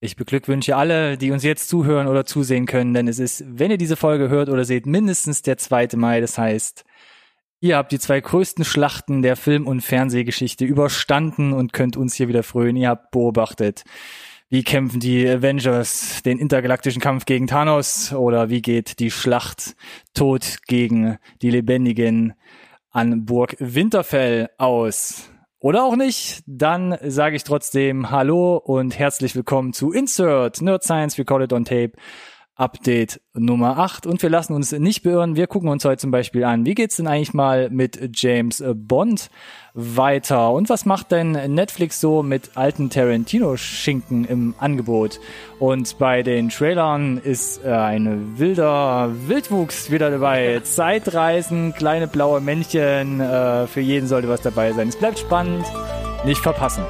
[0.00, 3.78] Ich beglückwünsche alle, die uns jetzt zuhören oder zusehen können, denn es ist, wenn ihr
[3.78, 5.88] diese Folge hört oder seht, mindestens der 2.
[5.96, 6.20] Mai.
[6.20, 6.84] Das heißt,
[7.60, 12.28] ihr habt die zwei größten Schlachten der Film- und Fernsehgeschichte überstanden und könnt uns hier
[12.28, 12.76] wieder frönen.
[12.76, 13.82] Ihr habt beobachtet,
[14.48, 19.74] wie kämpfen die Avengers den intergalaktischen Kampf gegen Thanos oder wie geht die Schlacht
[20.14, 22.34] Tod gegen die Lebendigen
[22.92, 25.28] an Burg Winterfell aus.
[25.60, 31.18] Oder auch nicht, dann sage ich trotzdem Hallo und herzlich willkommen zu Insert Nerd Science
[31.18, 31.94] Recorded on Tape
[32.58, 35.36] Update Nummer 8 und wir lassen uns nicht beirren.
[35.36, 39.30] Wir gucken uns heute zum Beispiel an, wie geht's denn eigentlich mal mit James Bond
[39.74, 45.20] weiter und was macht denn Netflix so mit alten Tarantino-Schinken im Angebot?
[45.60, 50.60] Und bei den Trailern ist äh, ein wilder Wildwuchs wieder dabei.
[50.64, 54.88] Zeitreisen, kleine blaue Männchen, äh, für jeden sollte was dabei sein.
[54.88, 55.64] Es bleibt spannend,
[56.24, 56.82] nicht verpassen.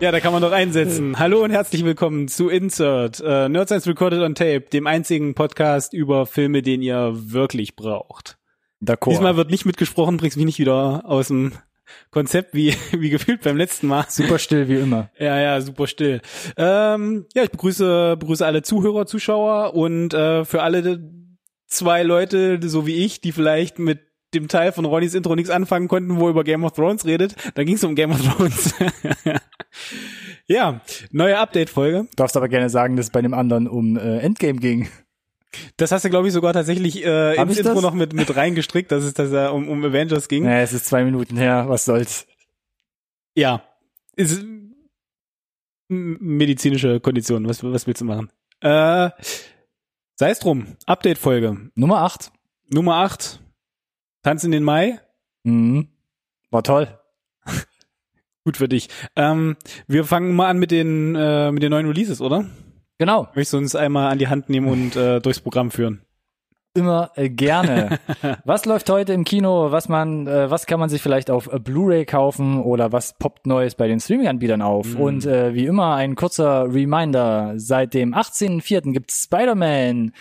[0.00, 1.18] Ja, da kann man doch einsetzen.
[1.18, 5.92] Hallo und herzlich willkommen zu Insert, äh, Nerd Science Recorded on Tape, dem einzigen Podcast
[5.92, 8.38] über Filme, den ihr wirklich braucht.
[8.80, 9.10] D'accord.
[9.10, 11.50] Diesmal wird nicht mitgesprochen, bringst mich nicht wieder aus dem
[12.12, 14.04] Konzept wie, wie gefühlt beim letzten Mal.
[14.08, 15.10] Super still wie immer.
[15.18, 16.20] Ja, ja, super still.
[16.56, 21.10] Ähm, ja, ich begrüße, begrüße alle Zuhörer, Zuschauer und äh, für alle
[21.66, 23.98] zwei Leute, so wie ich, die vielleicht mit
[24.32, 27.34] dem Teil von Ronnys Intro nichts anfangen konnten, wo er über Game of Thrones redet.
[27.56, 28.74] Da ging es um Game of Thrones.
[30.46, 32.04] ja, neue Update-Folge.
[32.10, 34.88] Du darfst aber gerne sagen, dass es bei dem anderen um äh, Endgame ging.
[35.76, 37.82] Das hast du, glaube ich, sogar tatsächlich äh, Hab ins Intro das?
[37.82, 40.44] noch mit, mit reingestrickt, dass es dass er um, um Avengers ging.
[40.44, 42.26] Naja, es ist zwei Minuten her, was soll's.
[43.34, 43.62] Ja.
[44.16, 44.44] Ist
[45.88, 47.48] medizinische Kondition.
[47.48, 48.30] Was, was willst du machen?
[48.60, 49.10] Äh,
[50.16, 50.76] sei es drum.
[50.86, 51.70] Update-Folge.
[51.74, 52.30] Nummer 8.
[52.68, 53.40] Nummer 8.
[54.22, 55.00] Tanz in den Mai.
[55.44, 55.88] Mhm.
[56.50, 56.97] War toll.
[58.48, 58.88] Gut für dich.
[59.14, 59.56] Ähm,
[59.88, 62.46] wir fangen mal an mit den, äh, mit den neuen Releases, oder?
[62.96, 63.24] Genau.
[63.34, 66.00] Möchtest du uns einmal an die Hand nehmen und äh, durchs Programm führen?
[66.72, 67.98] Immer äh, gerne.
[68.46, 69.70] was läuft heute im Kino?
[69.70, 73.46] Was man, äh, was kann man sich vielleicht auf äh, Blu-ray kaufen oder was poppt
[73.46, 74.94] Neues bei den Streaming-Anbietern auf?
[74.94, 75.00] Mhm.
[75.02, 78.94] Und äh, wie immer ein kurzer Reminder: Seit dem 18.04.
[78.94, 80.12] gibt's Spider-Man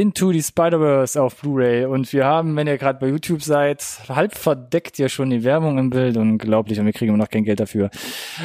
[0.00, 4.34] Into the Spider-Verse auf Blu-ray und wir haben, wenn ihr gerade bei YouTube seid, halb
[4.34, 6.16] verdeckt ja schon die Werbung im Bild.
[6.16, 7.90] Unglaublich und wir kriegen immer noch kein Geld dafür.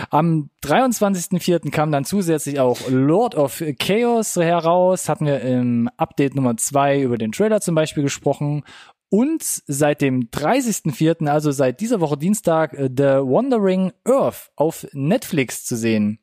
[0.10, 1.72] Am 23.04.
[1.72, 5.08] kam dann zusätzlich auch Lord of Chaos heraus.
[5.08, 8.66] Hatten wir im Update Nummer 2 über den Trailer zum Beispiel gesprochen.
[9.08, 15.64] Und seit dem 30.04., also seit dieser Woche Dienstag, äh, The Wandering Earth auf Netflix
[15.64, 16.20] zu sehen.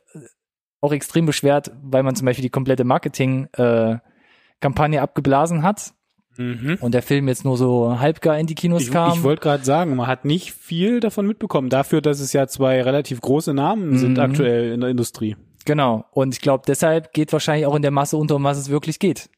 [0.80, 5.92] auch extrem beschwert, weil man zum Beispiel die komplette Marketing-Kampagne abgeblasen hat
[6.36, 6.78] Mhm.
[6.80, 9.12] und der Film jetzt nur so halbgar in die Kinos Ich, kam.
[9.12, 12.82] ich wollte gerade sagen, man hat nicht viel davon mitbekommen, dafür, dass es ja zwei
[12.82, 14.20] relativ große Namen sind Mhm.
[14.20, 15.36] aktuell in der Industrie.
[15.64, 16.04] Genau.
[16.10, 18.98] Und ich glaube, deshalb geht wahrscheinlich auch in der Masse unter, um was es wirklich
[18.98, 19.30] geht.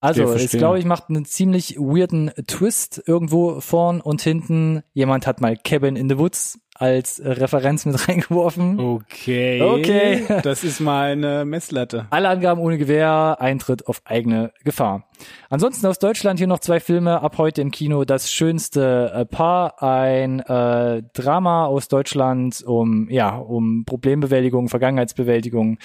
[0.00, 0.58] Also, verstehe.
[0.58, 4.82] glaube ich, macht einen ziemlich weirden Twist irgendwo vorn und hinten.
[4.94, 8.78] Jemand hat mal Cabin in the Woods als äh, Referenz mit reingeworfen.
[8.78, 9.60] Okay.
[9.62, 10.24] Okay.
[10.42, 12.06] Das ist mal eine Messlatte.
[12.10, 15.08] Alle Angaben ohne Gewähr, Eintritt auf eigene Gefahr.
[15.50, 18.04] Ansonsten aus Deutschland hier noch zwei Filme ab heute im Kino.
[18.04, 25.78] Das schönste äh, Paar, ein äh, Drama aus Deutschland um ja um Problembewältigung, Vergangenheitsbewältigung,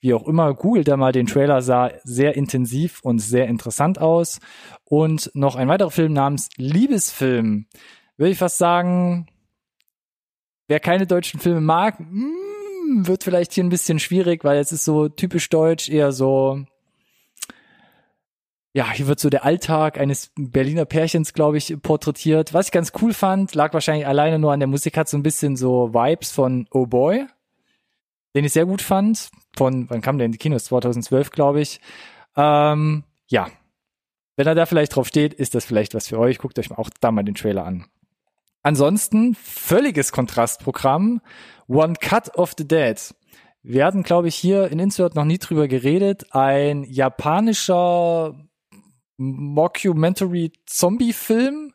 [0.00, 0.52] wie auch immer.
[0.54, 4.40] Googelt da mal den Trailer, sah sehr intensiv und sehr interessant aus.
[4.84, 7.66] Und noch ein weiterer Film namens Liebesfilm.
[8.16, 9.26] Würde ich fast sagen,
[10.68, 14.84] wer keine deutschen Filme mag, mm, wird vielleicht hier ein bisschen schwierig, weil es ist
[14.84, 16.64] so typisch deutsch, eher so,
[18.72, 22.52] ja, hier wird so der Alltag eines Berliner Pärchens, glaube ich, porträtiert.
[22.54, 25.22] Was ich ganz cool fand, lag wahrscheinlich alleine nur an der Musik, hat so ein
[25.22, 27.26] bisschen so Vibes von Oh Boy,
[28.34, 29.30] den ich sehr gut fand.
[29.56, 30.64] Von, wann kam der in die Kinos?
[30.64, 31.80] 2012, glaube ich.
[32.36, 33.48] Ähm, ja.
[34.36, 36.38] Wenn er da vielleicht drauf steht, ist das vielleicht was für euch.
[36.38, 37.86] Guckt euch auch da mal den Trailer an.
[38.64, 41.20] Ansonsten völliges Kontrastprogramm.
[41.68, 42.98] One Cut of the Dead.
[43.62, 46.34] Wir hatten, glaube ich, hier in Insert noch nie drüber geredet.
[46.34, 48.34] Ein japanischer
[49.18, 51.73] Mockumentary-Zombie-Film,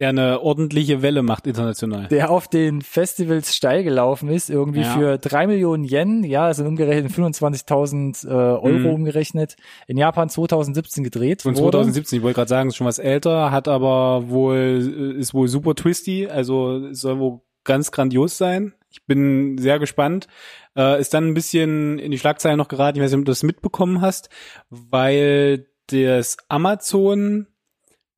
[0.00, 2.06] Der eine ordentliche Welle macht international.
[2.06, 4.92] der auf den Festivals steil gelaufen ist, irgendwie Ja.
[4.96, 8.86] für drei Millionen Yen, ja, also umgerechnet 25.000 äh, Euro Mhm.
[8.86, 9.56] umgerechnet,
[9.88, 11.78] in Japan 2017 gedreht Von wurde.
[11.78, 15.74] 2017, ich wollte gerade sagen, ist schon was älter, hat aber wohl, ist wohl super
[15.74, 18.74] twisty, also es soll wohl ganz grandios sein.
[18.90, 20.28] Ich bin sehr gespannt.
[20.76, 23.30] Äh, ist dann ein bisschen in die Schlagzeilen noch geraten, ich weiß nicht, ob du
[23.32, 24.30] das mitbekommen hast,
[24.70, 27.46] weil das Amazon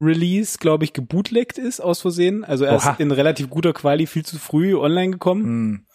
[0.01, 2.45] Release, glaube ich, gebootleggt ist aus Versehen.
[2.45, 2.93] Also er Oha.
[2.93, 5.45] ist in relativ guter Quali viel zu früh online gekommen.
[5.45, 5.87] Hm.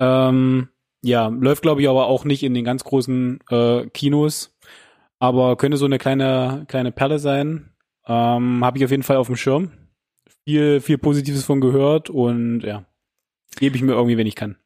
[0.00, 0.68] Ähm,
[1.02, 4.56] ja, läuft glaube ich aber auch nicht in den ganz großen äh, Kinos,
[5.18, 7.70] aber könnte so eine kleine kleine Perle sein.
[8.06, 9.70] Ähm, Habe ich auf jeden Fall auf dem Schirm.
[10.44, 12.86] Viel viel Positives von gehört und ja,
[13.56, 14.56] gebe ich mir irgendwie, wenn ich kann.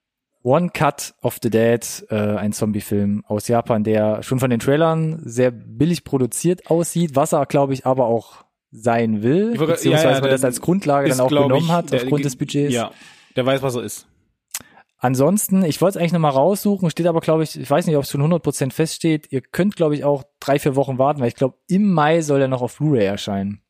[0.43, 5.21] One Cut of the Dead, äh, ein Zombie-Film aus Japan, der schon von den Trailern
[5.25, 10.21] sehr billig produziert aussieht, was er, glaube ich, aber auch sein will, beziehungsweise ja, ja,
[10.21, 12.73] man das als Grundlage ist, dann auch genommen ich, hat, der- aufgrund des Budgets.
[12.75, 12.91] Ja,
[13.37, 14.07] der weiß, was er ist.
[15.01, 18.03] Ansonsten, ich wollte es eigentlich nochmal raussuchen, steht aber, glaube ich, ich weiß nicht, ob
[18.03, 21.37] es schon 100% feststeht, ihr könnt, glaube ich, auch drei, vier Wochen warten, weil ich
[21.37, 23.63] glaube, im Mai soll er noch auf Blu-ray erscheinen.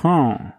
[0.00, 0.52] Hm.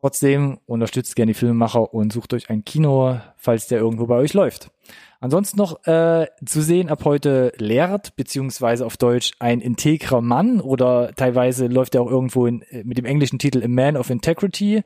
[0.00, 4.34] Trotzdem unterstützt gerne die Filmemacher und sucht euch ein Kino, falls der irgendwo bei euch
[4.34, 4.70] läuft.
[5.20, 11.12] Ansonsten noch äh, zu sehen ab heute Lehrt, beziehungsweise auf Deutsch ein integrer Mann oder
[11.16, 14.84] teilweise läuft er auch irgendwo in, äh, mit dem englischen Titel A Man of Integrity.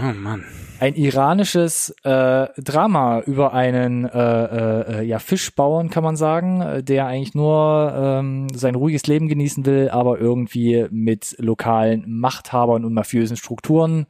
[0.00, 0.44] Oh Mann.
[0.78, 6.82] Ein iranisches äh, Drama über einen äh, äh, äh, ja, Fischbauern, kann man sagen, äh,
[6.84, 12.94] der eigentlich nur ähm, sein ruhiges Leben genießen will, aber irgendwie mit lokalen Machthabern und
[12.94, 14.06] mafiösen Strukturen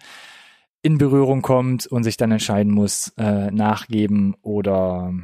[0.82, 5.14] in Berührung kommt und sich dann entscheiden muss, äh, nachgeben oder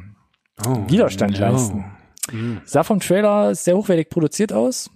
[0.67, 1.49] Oh, Widerstand ja.
[1.49, 1.85] leisten.
[2.29, 2.61] Hm.
[2.65, 4.89] Sah vom Trailer sehr hochwertig produziert aus.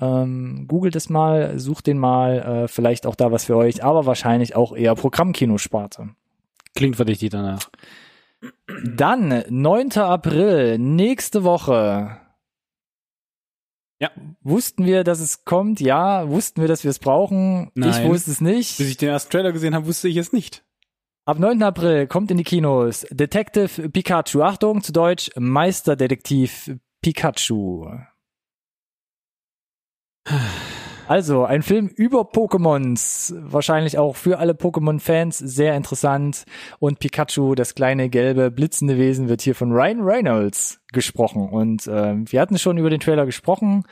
[0.00, 4.06] Ähm, googelt es mal, sucht den mal, äh, vielleicht auch da was für euch, aber
[4.06, 6.10] wahrscheinlich auch eher Programmkinosparte.
[6.76, 7.68] Klingt verdächtig danach.
[8.84, 9.92] Dann, 9.
[9.98, 12.18] April, nächste Woche.
[14.00, 14.10] Ja.
[14.42, 15.80] Wussten wir, dass es kommt?
[15.80, 16.28] Ja.
[16.28, 17.72] Wussten wir, dass wir es brauchen?
[17.74, 18.08] Ich Nein.
[18.08, 18.78] wusste es nicht.
[18.78, 20.62] Bis ich den ersten Trailer gesehen habe, wusste ich es nicht.
[21.28, 21.62] Ab 9.
[21.62, 24.40] April kommt in die Kinos Detective Pikachu.
[24.40, 26.70] Achtung, zu Deutsch Meisterdetektiv
[27.02, 27.86] Pikachu.
[31.06, 33.34] Also, ein Film über Pokémons.
[33.36, 36.46] Wahrscheinlich auch für alle Pokémon-Fans sehr interessant.
[36.78, 41.50] Und Pikachu, das kleine gelbe blitzende Wesen, wird hier von Ryan Reynolds gesprochen.
[41.50, 43.84] Und äh, wir hatten schon über den Trailer gesprochen.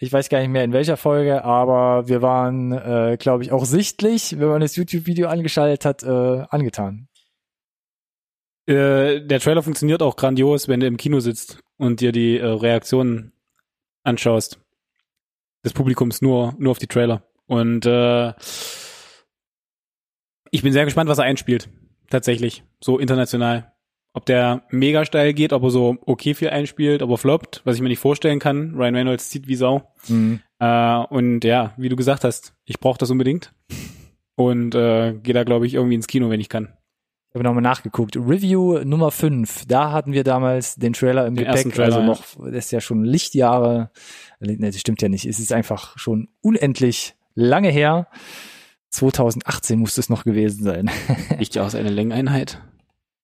[0.00, 3.64] Ich weiß gar nicht mehr in welcher Folge, aber wir waren, äh, glaube ich, auch
[3.64, 7.08] sichtlich, wenn man das YouTube-Video angeschaltet hat, äh, angetan.
[8.66, 12.46] Äh, der Trailer funktioniert auch grandios, wenn du im Kino sitzt und dir die äh,
[12.46, 13.32] Reaktionen
[14.04, 14.60] anschaust.
[15.64, 17.24] Des Publikums nur, nur auf die Trailer.
[17.46, 18.34] Und äh,
[20.52, 21.68] ich bin sehr gespannt, was er einspielt.
[22.08, 22.62] Tatsächlich.
[22.80, 23.72] So international.
[24.18, 27.76] Ob der mega steil geht, ob er so okay viel einspielt, ob er floppt, was
[27.76, 28.74] ich mir nicht vorstellen kann.
[28.74, 29.92] Ryan Reynolds zieht wie Sau.
[30.08, 30.40] Mhm.
[30.58, 33.54] Äh, und ja, wie du gesagt hast, ich brauche das unbedingt.
[34.34, 36.72] und äh, gehe da, glaube ich, irgendwie ins Kino, wenn ich kann.
[37.28, 38.16] Ich habe nochmal nachgeguckt.
[38.16, 39.66] Review Nummer 5.
[39.66, 41.72] Da hatten wir damals den Trailer im Den Gepäck.
[41.72, 43.92] Trailer, also noch, das ist ja schon Lichtjahre.
[44.40, 45.26] Ne, das stimmt ja nicht.
[45.26, 48.08] Es ist einfach schon unendlich lange her.
[48.90, 50.90] 2018 muss es noch gewesen sein.
[51.38, 52.60] Liegt ja aus einer Längeneinheit.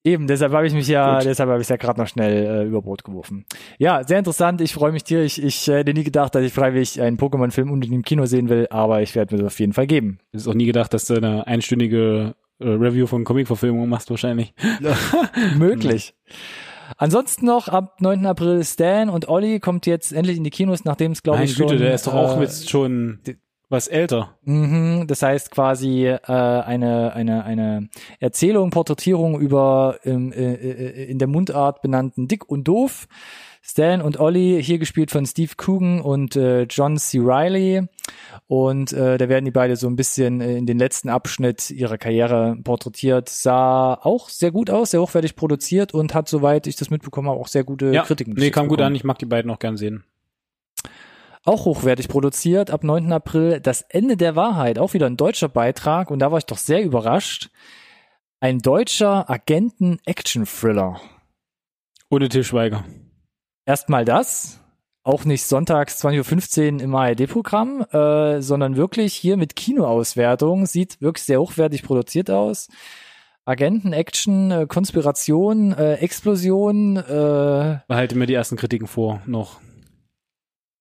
[0.07, 1.25] Eben, deshalb habe ich mich ja, Gut.
[1.25, 3.47] deshalb habe ich ja gerade noch schnell äh, über Bord geworfen.
[3.79, 4.61] Ja, sehr interessant.
[4.61, 5.39] Ich freue mich tierisch.
[5.39, 8.67] Ich äh, hätte nie gedacht, dass ich freiwillig einen Pokémon-Film unbedingt im Kino sehen will,
[8.69, 10.19] aber ich werde mir das auf jeden Fall geben.
[10.33, 14.53] Ich hätte auch nie gedacht, dass du eine einstündige äh, Review von Comic-Verfilmungen machst wahrscheinlich.
[15.57, 16.15] Möglich.
[16.99, 18.27] Ansonsten noch ab 9.
[18.27, 21.69] April Stan und Olli kommt jetzt endlich in die Kinos, nachdem es glaube ich schon.
[21.69, 23.21] Güte, der ist doch auch äh, jetzt schon
[23.75, 24.37] was älter.
[24.45, 27.89] Mhm, das heißt quasi äh, eine eine eine
[28.21, 33.07] Erzählung, Porträtierung über ähm, äh, äh, in der Mundart benannten Dick und Doof.
[33.67, 37.19] Stan und Ollie, hier gespielt von Steve Coogan und äh, John C.
[37.23, 37.89] Reilly.
[38.47, 41.97] Und äh, da werden die beide so ein bisschen äh, in den letzten Abschnitt ihrer
[41.97, 43.31] Karriere porträtiert.
[43.31, 47.41] Sah auch sehr gut aus, sehr hochwertig produziert und hat, soweit ich das mitbekommen habe,
[47.41, 48.35] auch sehr gute Ja, Kritiken.
[48.35, 48.89] nee, kam gut bekommen.
[48.93, 48.97] an.
[48.97, 50.05] Ich mag die beiden auch gern sehen.
[51.47, 53.13] Auch hochwertig produziert, ab 9.
[53.13, 56.57] April Das Ende der Wahrheit, auch wieder ein deutscher Beitrag und da war ich doch
[56.57, 57.51] sehr überrascht.
[58.41, 61.01] Ein deutscher Agenten-Action-Thriller.
[62.09, 62.85] Ohne Til Schweiger.
[63.67, 64.61] Erstmal das,
[65.03, 71.25] auch nicht sonntags 20.15 Uhr im ARD-Programm, äh, sondern wirklich hier mit Kinoauswertung, sieht wirklich
[71.25, 72.69] sehr hochwertig produziert aus.
[73.45, 79.61] Agenten, Action, äh, Konspiration, äh, Explosion, äh, Behalte mir die ersten Kritiken vor noch.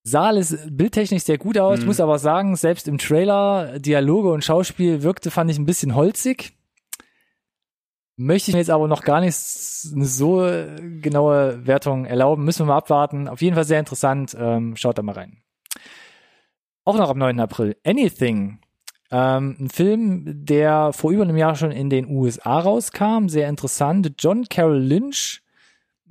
[0.03, 1.85] Sah alles bildtechnisch sehr gut aus, Mhm.
[1.87, 6.53] muss aber sagen, selbst im Trailer, Dialoge und Schauspiel wirkte, fand ich ein bisschen holzig.
[8.15, 10.37] Möchte ich mir jetzt aber noch gar nicht so
[11.01, 12.43] genaue Wertung erlauben.
[12.45, 13.27] Müssen wir mal abwarten.
[13.27, 14.35] Auf jeden Fall sehr interessant.
[14.39, 15.41] Ähm, schaut da mal rein.
[16.85, 17.39] Auch noch am 9.
[17.39, 17.75] April.
[17.83, 18.59] Anything.
[19.09, 23.29] Ähm, ein Film, der vor über einem Jahr schon in den USA rauskam.
[23.29, 24.11] Sehr interessant.
[24.19, 25.42] John Carroll Lynch.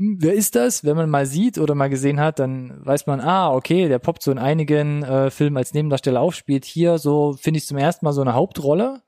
[0.02, 0.84] Hm, Wer ist das?
[0.84, 4.22] Wenn man mal sieht oder mal gesehen hat, dann weiß man, ah, okay, der poppt
[4.22, 8.04] so in einigen äh, Filmen als Nebendarsteller auf, spielt hier so, finde ich zum ersten
[8.04, 9.02] Mal so eine Hauptrolle.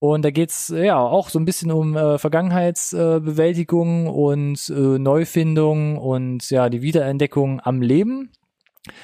[0.00, 5.96] Und da geht's ja auch so ein bisschen um äh, Vergangenheitsbewältigung äh, und äh, Neufindung
[5.98, 8.32] und ja, die Wiederentdeckung am Leben.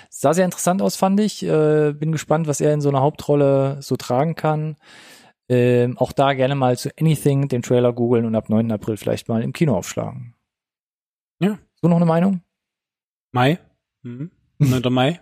[0.08, 1.44] Sah sehr interessant aus, fand ich.
[1.44, 4.76] Äh, bin gespannt, was er in so einer Hauptrolle so tragen kann.
[5.48, 8.72] Ähm, auch da gerne mal zu Anything den Trailer googeln und ab 9.
[8.72, 10.35] April vielleicht mal im Kino aufschlagen.
[11.40, 11.58] Ja.
[11.82, 12.42] So noch eine Meinung?
[13.32, 13.58] Mai?
[14.02, 14.30] Mhm.
[14.58, 14.82] 9.
[14.92, 15.20] Mai?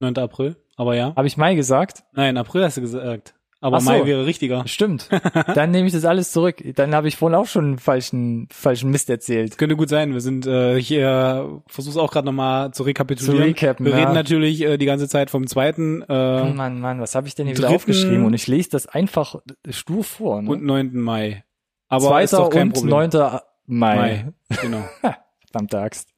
[0.00, 0.16] 9.
[0.16, 0.56] April?
[0.76, 1.14] Aber ja.
[1.16, 2.04] Habe ich Mai gesagt?
[2.12, 3.34] Nein, April hast du gesagt.
[3.60, 3.90] Aber so.
[3.90, 4.66] Mai wäre richtiger.
[4.68, 5.08] Stimmt.
[5.54, 6.62] Dann nehme ich das alles zurück.
[6.76, 9.58] Dann habe ich vorhin auch schon einen falschen, falschen Mist erzählt.
[9.58, 10.12] Könnte gut sein.
[10.12, 13.38] Wir sind, äh, ich äh, versuch's auch gerade nochmal zu rekapitulieren.
[13.38, 13.98] Zu recappen, Wir ja.
[13.98, 17.34] reden natürlich äh, die ganze Zeit vom zweiten Oh äh, Mann, Mann, was habe ich
[17.34, 18.24] denn hier wieder aufgeschrieben?
[18.24, 19.34] Und ich lese das einfach
[19.68, 20.40] stur vor.
[20.40, 20.50] Ne?
[20.50, 20.94] und 9.
[20.94, 21.44] Mai.
[21.88, 23.10] Aber ist Zweiter doch kein und Problem.
[23.10, 23.40] 9.
[23.68, 23.96] Mai.
[23.96, 24.56] Mai.
[24.62, 24.82] Genau.
[25.50, 26.08] Verdammte Axt.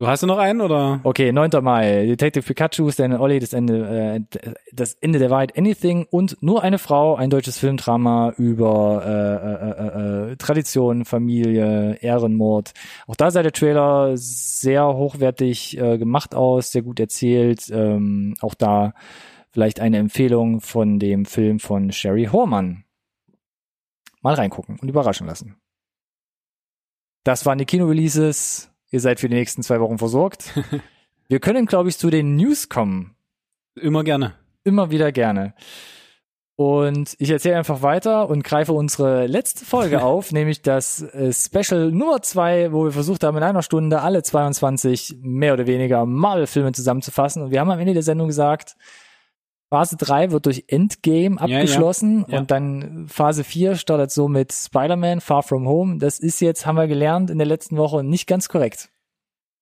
[0.00, 1.00] Du hast du noch einen oder?
[1.02, 1.50] Okay, 9.
[1.60, 2.06] Mai.
[2.06, 4.40] Detective Pikachu, Stan und Ollie, das Ende, äh,
[4.72, 10.28] das Ende der Wahrheit, Anything und nur eine Frau, ein deutsches Filmdrama über äh, äh,
[10.28, 12.72] äh, äh, Tradition, Familie, Ehrenmord.
[13.08, 17.68] Auch da sah der Trailer sehr hochwertig äh, gemacht aus, sehr gut erzählt.
[17.70, 18.94] Ähm, auch da
[19.50, 22.84] vielleicht eine Empfehlung von dem Film von Sherry Hormann.
[24.22, 25.56] Mal reingucken und überraschen lassen.
[27.24, 28.70] Das waren die Kino-Releases.
[28.90, 30.52] Ihr seid für die nächsten zwei Wochen versorgt.
[31.28, 33.14] Wir können, glaube ich, zu den News kommen.
[33.74, 34.34] Immer gerne.
[34.64, 35.54] Immer wieder gerne.
[36.56, 41.92] Und ich erzähle einfach weiter und greife unsere letzte Folge auf, nämlich das äh, Special
[41.92, 46.72] Nummer zwei, wo wir versucht haben, in einer Stunde alle 22 mehr oder weniger Marvel-Filme
[46.72, 47.42] zusammenzufassen.
[47.42, 48.76] Und wir haben am Ende der Sendung gesagt,
[49.70, 51.56] Phase 3 wird durch Endgame Ja, ja.
[51.58, 52.38] abgeschlossen Ja.
[52.38, 55.98] und dann Phase 4 startet so mit Spider-Man Far From Home.
[55.98, 58.88] Das ist jetzt, haben wir gelernt in der letzten Woche, nicht ganz korrekt.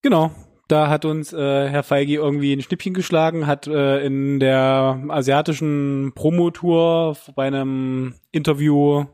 [0.03, 0.31] Genau.
[0.69, 6.11] Da hat uns äh, Herr Feige irgendwie ein Schnippchen geschlagen, hat äh, in der asiatischen
[6.17, 9.05] Promotour bei einem Interview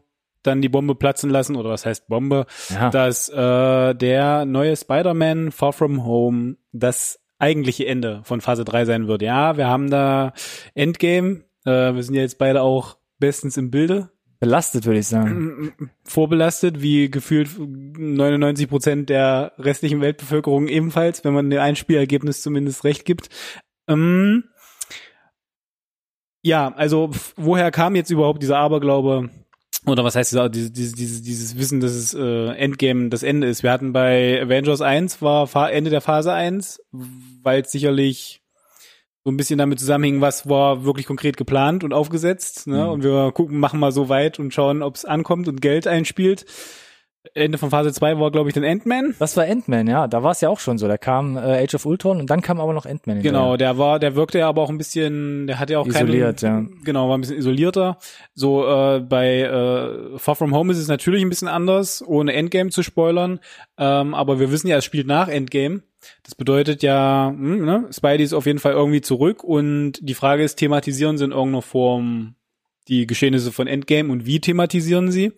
[0.42, 2.90] dann die Bombe platzen lassen, oder was heißt Bombe, Ja.
[2.90, 9.08] dass äh, der neue Spider-Man Far From Home das eigentliche Ende von Phase 3 sein
[9.08, 9.20] wird.
[9.22, 10.32] Ja, wir haben da
[10.74, 14.10] Endgame, äh, wir sind ja jetzt beide auch bestens im Bilde,
[14.42, 15.72] Belastet, würde ich sagen.
[16.02, 23.04] vorbelastet, wie gefühlt 99 Prozent der restlichen Weltbevölkerung ebenfalls, wenn man dem Einspielergebnis zumindest recht
[23.04, 23.28] gibt.
[23.86, 24.42] Ähm,
[26.42, 29.30] ja, also woher kam jetzt überhaupt dieser Aberglaube?
[29.84, 33.64] Oder was heißt dieses, dieses, dieses, Wissen, dass es äh, Endgame das Ende ist?
[33.64, 36.80] Wir hatten bei Avengers 1 war Ende der Phase 1,
[37.42, 38.42] weil es sicherlich
[39.24, 42.66] so ein bisschen damit zusammenhängen, was war wirklich konkret geplant und aufgesetzt.
[42.66, 42.84] Ne?
[42.84, 42.90] Mhm.
[42.90, 46.44] Und wir gucken, machen mal so weit und schauen, ob es ankommt und Geld einspielt.
[47.34, 49.14] Ende von Phase 2 war, glaube ich, dann Ant-Man.
[49.18, 50.08] Das war Ant-Man, ja.
[50.08, 50.88] Da war es ja auch schon so.
[50.88, 53.22] Da kam äh, Age of Ultron und dann kam aber noch Ant-Man.
[53.22, 56.40] Genau, der war, der wirkte ja aber auch ein bisschen, der hatte ja auch Isoliert,
[56.40, 56.76] keinen, ja.
[56.84, 57.98] Genau, war ein bisschen isolierter.
[58.34, 62.70] So äh, bei äh, Far From Home ist es natürlich ein bisschen anders, ohne Endgame
[62.70, 63.38] zu spoilern.
[63.78, 65.82] Ähm, aber wir wissen ja, es spielt nach Endgame.
[66.24, 70.42] Das bedeutet ja, hm, ne, Spidey ist auf jeden Fall irgendwie zurück und die Frage
[70.42, 72.34] ist, thematisieren sie in irgendeiner Form
[72.88, 75.32] die Geschehnisse von Endgame und wie thematisieren sie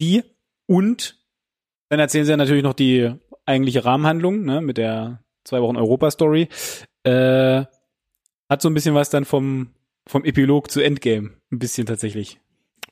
[0.00, 0.22] die?
[0.66, 1.18] Und
[1.88, 3.12] dann erzählen sie ja natürlich noch die
[3.46, 6.48] eigentliche Rahmenhandlung, ne, mit der zwei Wochen Europa-Story.
[7.04, 7.64] Äh,
[8.48, 9.70] hat so ein bisschen was dann vom,
[10.06, 11.30] vom Epilog zu Endgame.
[11.50, 12.40] Ein bisschen tatsächlich.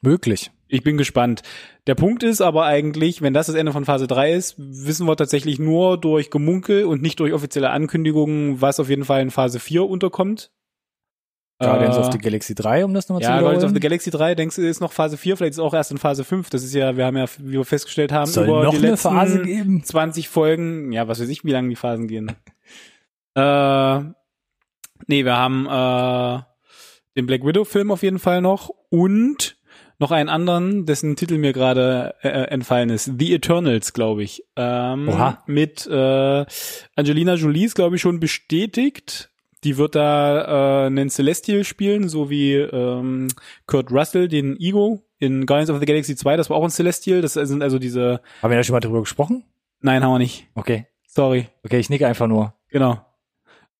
[0.02, 0.50] Möglich.
[0.68, 1.42] Ich bin gespannt.
[1.86, 5.16] Der Punkt ist aber eigentlich, wenn das das Ende von Phase 3 ist, wissen wir
[5.16, 9.58] tatsächlich nur durch Gemunkel und nicht durch offizielle Ankündigungen, was auf jeden Fall in Phase
[9.58, 10.52] 4 unterkommt.
[11.60, 14.10] Guardians Äh, of the Galaxy 3, um das nochmal zu ja, Guardians of the Galaxy
[14.10, 16.50] 3, denkst du, ist noch Phase 4, vielleicht ist es auch erst in Phase 5.
[16.50, 18.90] Das ist ja, wir haben ja, wie wir festgestellt haben, Soll über noch die eine
[18.90, 19.84] letzten Phase geben?
[19.84, 22.32] 20 Folgen, ja, was weiß ich, wie lange die Phasen gehen.
[23.34, 24.00] Äh,
[25.06, 26.42] nee, wir haben äh,
[27.16, 29.56] den Black Widow-Film auf jeden Fall noch und
[29.98, 33.12] noch einen anderen, dessen Titel mir gerade äh, entfallen ist.
[33.18, 34.42] The Eternals, glaube ich.
[34.56, 35.42] Ähm, Oha.
[35.46, 36.46] Mit äh,
[36.96, 39.29] Angelina Jolie ist, glaube ich, schon bestätigt.
[39.64, 43.28] Die wird da äh, einen Celestial spielen, so wie ähm,
[43.66, 46.36] Kurt Russell, den Ego in Guardians of the Galaxy 2.
[46.36, 47.20] Das war auch ein Celestial.
[47.20, 48.20] Das sind also diese...
[48.42, 49.44] Haben wir da schon mal drüber gesprochen?
[49.80, 50.48] Nein, haben wir nicht.
[50.54, 50.86] Okay.
[51.06, 51.48] Sorry.
[51.64, 52.54] Okay, ich nicke einfach nur.
[52.68, 53.04] Genau.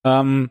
[0.04, 0.50] Ähm,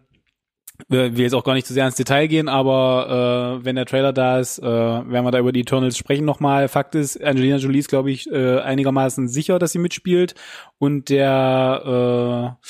[0.88, 3.86] wir will jetzt auch gar nicht zu sehr ins Detail gehen, aber äh, wenn der
[3.86, 6.70] Trailer da ist, äh, werden wir da über die Eternals sprechen nochmal.
[6.70, 10.36] Fakt ist, Angelina Jolie ist, glaube ich, äh, einigermaßen sicher, dass sie mitspielt.
[10.78, 12.66] Und der äh,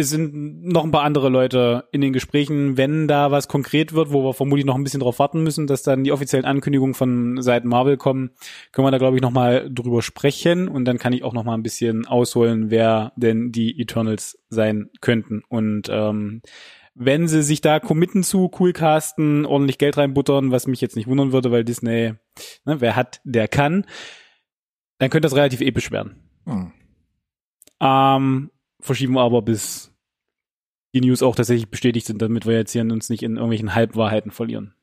[0.00, 4.12] es sind noch ein paar andere Leute in den Gesprächen, wenn da was konkret wird,
[4.12, 7.40] wo wir vermutlich noch ein bisschen drauf warten müssen, dass dann die offiziellen Ankündigungen von
[7.40, 8.30] Seiten Marvel kommen,
[8.72, 11.44] können wir da glaube ich noch mal drüber sprechen und dann kann ich auch noch
[11.44, 16.42] mal ein bisschen ausholen, wer denn die Eternals sein könnten und ähm,
[16.94, 21.32] wenn sie sich da committen zu Coolcasten, ordentlich Geld reinbuttern, was mich jetzt nicht wundern
[21.32, 22.14] würde, weil Disney,
[22.64, 23.86] ne, wer hat, der kann,
[24.98, 26.28] dann könnte das relativ episch werden.
[26.44, 26.72] Hm.
[27.80, 29.89] Ähm, verschieben wir aber bis
[30.94, 34.30] die News auch tatsächlich bestätigt sind, damit wir jetzt hier uns nicht in irgendwelchen Halbwahrheiten
[34.30, 34.74] verlieren.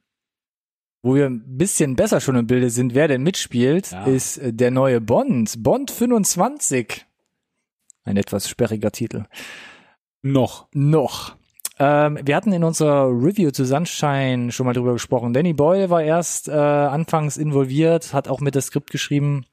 [1.04, 4.06] Wo wir ein bisschen besser schon im Bilde sind, wer denn mitspielt, Ja.
[4.06, 5.62] ist äh, der neue Bond.
[5.64, 7.06] Bond 25.
[8.04, 9.26] Ein etwas sperriger Titel.
[10.22, 10.68] Noch.
[10.74, 11.36] Noch.
[11.80, 15.34] Ähm, wir hatten in unserer Review zu Sunshine schon mal drüber gesprochen.
[15.34, 19.46] Danny Boyle war erst äh, anfangs involviert, hat auch mit das Skript geschrieben,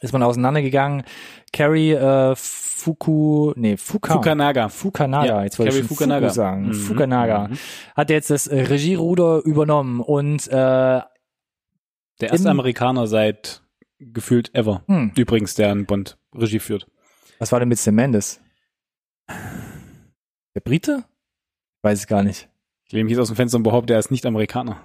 [0.00, 1.02] ist man auseinandergegangen.
[1.52, 4.68] Carrie äh, Fuku, nee, Fuka, Fukanaga.
[4.68, 6.26] Fukanaga, Ja, jetzt wollte ich Carrie schon Fukanaga.
[6.28, 6.66] Fuku sagen.
[6.68, 6.72] Mhm.
[6.74, 7.58] Fukanaga Mhm.
[7.96, 11.04] hat jetzt das äh, Regieruder übernommen und äh, Der
[12.20, 13.62] erste Amerikaner seit
[13.98, 14.82] gefühlt ever.
[14.86, 16.86] hm, Übrigens, der einen Bond Regie führt.
[17.40, 18.40] was war denn mit Sam Mendes?
[20.54, 21.04] Der Brite?
[21.82, 22.48] Weiß ich gar nicht.
[22.86, 24.80] Ich lehne mich jetzt aus dem Fenster und behaupte, er ist nicht Amerikaner.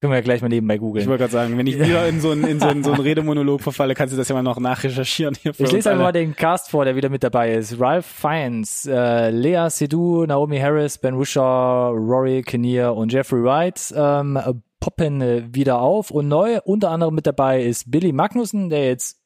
[0.00, 1.06] Können wir ja gleich mal nebenbei Ich googeln.
[1.08, 3.60] wollte gerade sagen, wenn ich wieder in so einen, in so einen, so einen Redemonolog
[3.60, 6.70] verfalle, kannst du das ja mal noch nachrecherchieren hier Ich lese einfach mal den Cast
[6.70, 7.80] vor, der wieder mit dabei ist.
[7.80, 14.36] Ralph Fiennes, äh, Lea Seydoux, Naomi Harris, Ben Wishaw, Rory Kinnear und Jeffrey Wright ähm,
[14.36, 16.12] äh, poppen äh, wieder auf.
[16.12, 19.18] Und neu unter anderem mit dabei ist Billy Magnussen, der jetzt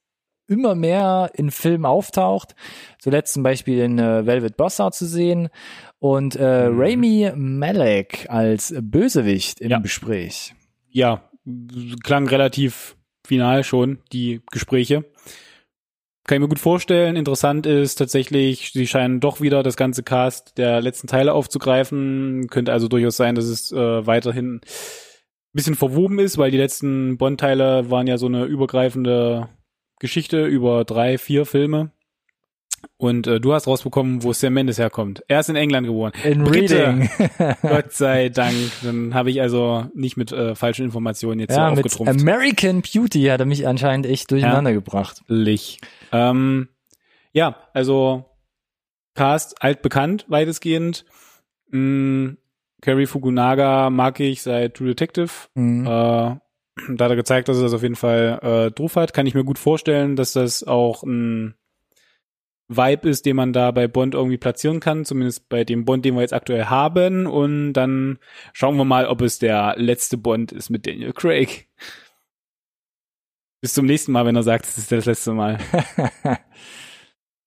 [0.48, 2.54] immer mehr in Filmen auftaucht.
[2.98, 5.50] Zuletzt zum Beispiel in äh, Velvet Buzzsaw zu sehen.
[5.98, 6.80] Und äh, Mhm.
[6.80, 9.78] Rami Malek als Bösewicht im Ja.
[9.78, 10.54] Gespräch.
[10.92, 11.30] Ja,
[12.02, 15.04] klang relativ final schon, die Gespräche.
[16.24, 17.16] Kann ich mir gut vorstellen.
[17.16, 22.46] Interessant ist tatsächlich, sie scheinen doch wieder das ganze Cast der letzten Teile aufzugreifen.
[22.48, 24.60] Könnte also durchaus sein, dass es äh, weiterhin ein
[25.52, 29.48] bisschen verwoben ist, weil die letzten Bond-Teile waren ja so eine übergreifende
[29.98, 31.90] Geschichte über drei, vier Filme.
[32.96, 35.22] Und äh, du hast rausbekommen, wo Sam Mendes herkommt.
[35.28, 36.12] Er ist in England geboren.
[36.24, 36.86] In Brite.
[36.86, 37.10] Reading.
[37.62, 38.56] Gott sei Dank.
[38.82, 42.20] Dann habe ich also nicht mit äh, falschen Informationen jetzt ja, hier aufgetrumpft.
[42.20, 45.22] American Beauty hat er mich anscheinend echt durcheinander gebracht.
[45.26, 45.80] Lich.
[46.12, 46.68] Ähm,
[47.32, 48.26] ja, also
[49.14, 51.04] Cast altbekannt weitestgehend.
[51.70, 52.34] Mm,
[52.80, 55.30] Carrie Fukunaga mag ich seit True Detective.
[55.54, 55.86] Mhm.
[55.86, 59.12] Äh, da hat er gezeigt, dass er das auf jeden Fall äh, drauf hat.
[59.12, 61.54] Kann ich mir gut vorstellen, dass das auch ein
[62.76, 66.14] Vibe ist, den man da bei Bond irgendwie platzieren kann, zumindest bei dem Bond, den
[66.14, 67.26] wir jetzt aktuell haben.
[67.26, 68.18] Und dann
[68.52, 71.68] schauen wir mal, ob es der letzte Bond ist mit Daniel Craig.
[73.60, 75.58] Bis zum nächsten Mal, wenn er sagt, es ist das letzte Mal.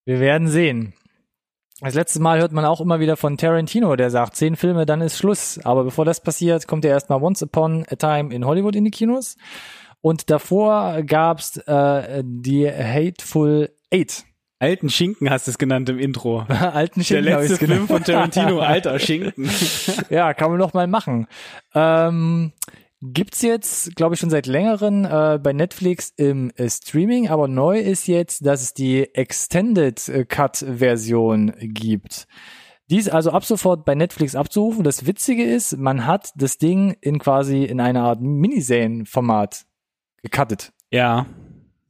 [0.05, 0.93] Wir werden sehen.
[1.81, 5.01] Das letzte Mal hört man auch immer wieder von Tarantino, der sagt, zehn Filme, dann
[5.01, 5.59] ist Schluss.
[5.65, 8.91] Aber bevor das passiert, kommt ja erstmal Once Upon a Time in Hollywood in die
[8.91, 9.35] Kinos.
[9.99, 14.23] Und davor gab's äh, die Hateful Eight.
[14.59, 16.39] Alten Schinken hast du es genannt im Intro.
[16.47, 17.87] Alten Der Schinken hab letzte genannt.
[17.87, 19.49] Film von Tarantino, alter Schinken.
[20.09, 21.27] ja, kann man noch mal machen.
[21.73, 22.53] Ähm,
[23.01, 27.79] gibt's jetzt, glaube ich, schon seit längerem äh, bei Netflix im äh, Streaming, aber neu
[27.79, 32.25] ist jetzt, dass es die Extended äh, Cut Version gibt.
[32.89, 34.83] Die ist also ab sofort bei Netflix abzurufen.
[34.83, 39.65] Das Witzige ist, man hat das Ding in quasi in einer Art Miniserien-Format
[40.21, 41.25] gecuttet, Ja,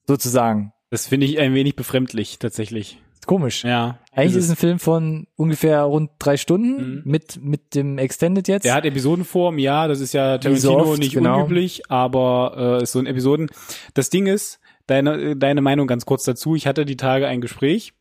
[0.08, 0.72] sozusagen.
[0.90, 3.00] Das finde ich ein wenig befremdlich, tatsächlich.
[3.14, 3.64] Ist komisch.
[3.64, 4.00] Ja.
[4.12, 4.50] Eigentlich ist es.
[4.52, 7.02] ein Film von ungefähr rund drei Stunden Mhm.
[7.06, 8.64] mit, mit dem Extended jetzt.
[8.66, 11.40] Der hat Episodenform, ja, das ist ja Wie so Tarantino oft, nicht genau.
[11.40, 13.50] unüblich, aber äh, ist so ein Episoden.
[13.94, 16.56] Das Ding ist, deine, deine Meinung ganz kurz dazu.
[16.56, 17.94] Ich hatte die Tage ein Gespräch,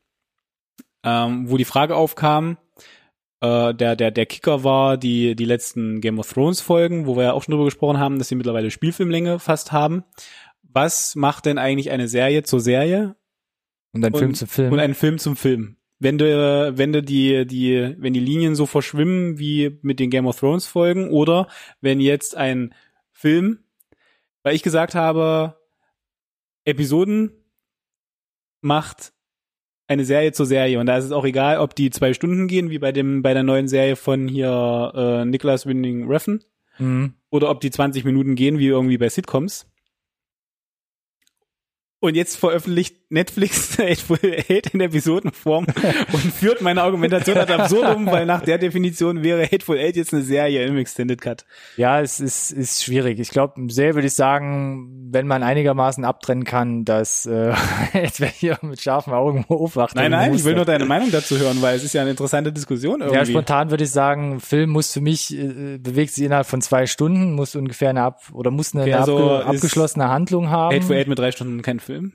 [1.02, 2.58] ähm, wo die Frage aufkam,
[3.40, 7.24] äh, der, der, der Kicker war die, die letzten Game of Thrones Folgen, wo wir
[7.24, 10.04] ja auch schon drüber gesprochen haben, dass sie mittlerweile Spielfilmlänge fast haben.
[10.74, 13.16] Was macht denn eigentlich eine Serie zur Serie
[13.92, 14.72] und ein Film und- zu Film.
[14.72, 15.76] und einen Film zum Film.
[16.00, 20.26] Wenn du, wenn du die, die, wenn die Linien so verschwimmen wie mit den Game
[20.26, 21.48] of Thrones Folgen oder
[21.80, 22.74] wenn jetzt ein
[23.12, 23.60] Film,
[24.42, 25.56] weil ich gesagt habe,
[26.64, 27.30] Episoden
[28.60, 29.12] macht
[29.86, 32.70] eine Serie zur Serie und da ist es auch egal, ob die zwei Stunden gehen,
[32.70, 36.42] wie bei dem, bei der neuen Serie von hier äh, Nicholas Winding Refn
[36.78, 37.14] Mhm.
[37.30, 39.70] oder ob die 20 Minuten gehen, wie irgendwie bei Sitcoms.
[42.04, 45.66] Und jetzt veröffentlicht Netflix Hateful in Episodenform
[46.12, 50.22] und führt meine Argumentation ad absurdum, weil nach der Definition wäre Hateful Eight jetzt eine
[50.22, 51.44] Serie im Extended Cut.
[51.76, 53.18] Ja, es ist, ist schwierig.
[53.20, 57.54] Ich glaube, sehr würde ich sagen, wenn man einigermaßen abtrennen kann, dass äh,
[57.94, 59.96] jetzt wer hier mit scharfen Augen beobachtet.
[59.96, 62.52] Nein, nein, ich will nur deine Meinung dazu hören, weil es ist ja eine interessante
[62.52, 63.32] Diskussion Ja, irgendwie.
[63.32, 67.34] spontan würde ich sagen, Film muss für mich äh, bewegt sich innerhalb von zwei Stunden,
[67.34, 70.74] muss ungefähr eine ab oder muss eine, Okay, eine also abge abgeschlossene Handlung haben.
[70.74, 72.12] Hateful Eight mit drei Stunden kein Film,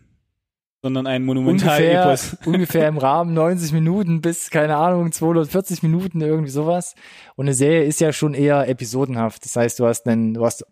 [0.81, 2.37] sondern ein ungefähr, Monumental-Epos.
[2.45, 6.95] ungefähr im Rahmen 90 Minuten bis, keine Ahnung, 240 Minuten, irgendwie sowas.
[7.35, 9.43] Und eine Serie ist ja schon eher episodenhaft.
[9.43, 10.65] Das heißt, du hast einen, du hast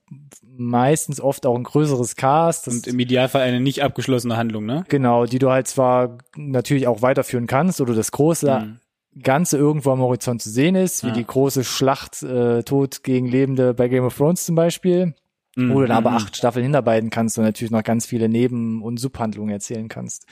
[0.58, 2.68] meistens oft auch ein größeres Cast.
[2.68, 4.86] Und im Idealfall eine nicht abgeschlossene Handlung, ne?
[4.88, 8.80] genau, die du halt zwar natürlich auch weiterführen kannst oder das große Mhm.
[9.24, 11.14] Ganze irgendwo am Horizont zu sehen ist, wie Ja.
[11.14, 15.16] die große Schlacht äh, Tod gegen Lebende bei Game of Thrones zum Beispiel.
[15.58, 15.74] Mhm.
[15.74, 16.18] wo du dann aber Mhm.
[16.18, 20.26] acht Staffeln hinarbeiten kannst und natürlich noch ganz viele Neben- und Subhandlungen erzählen kannst.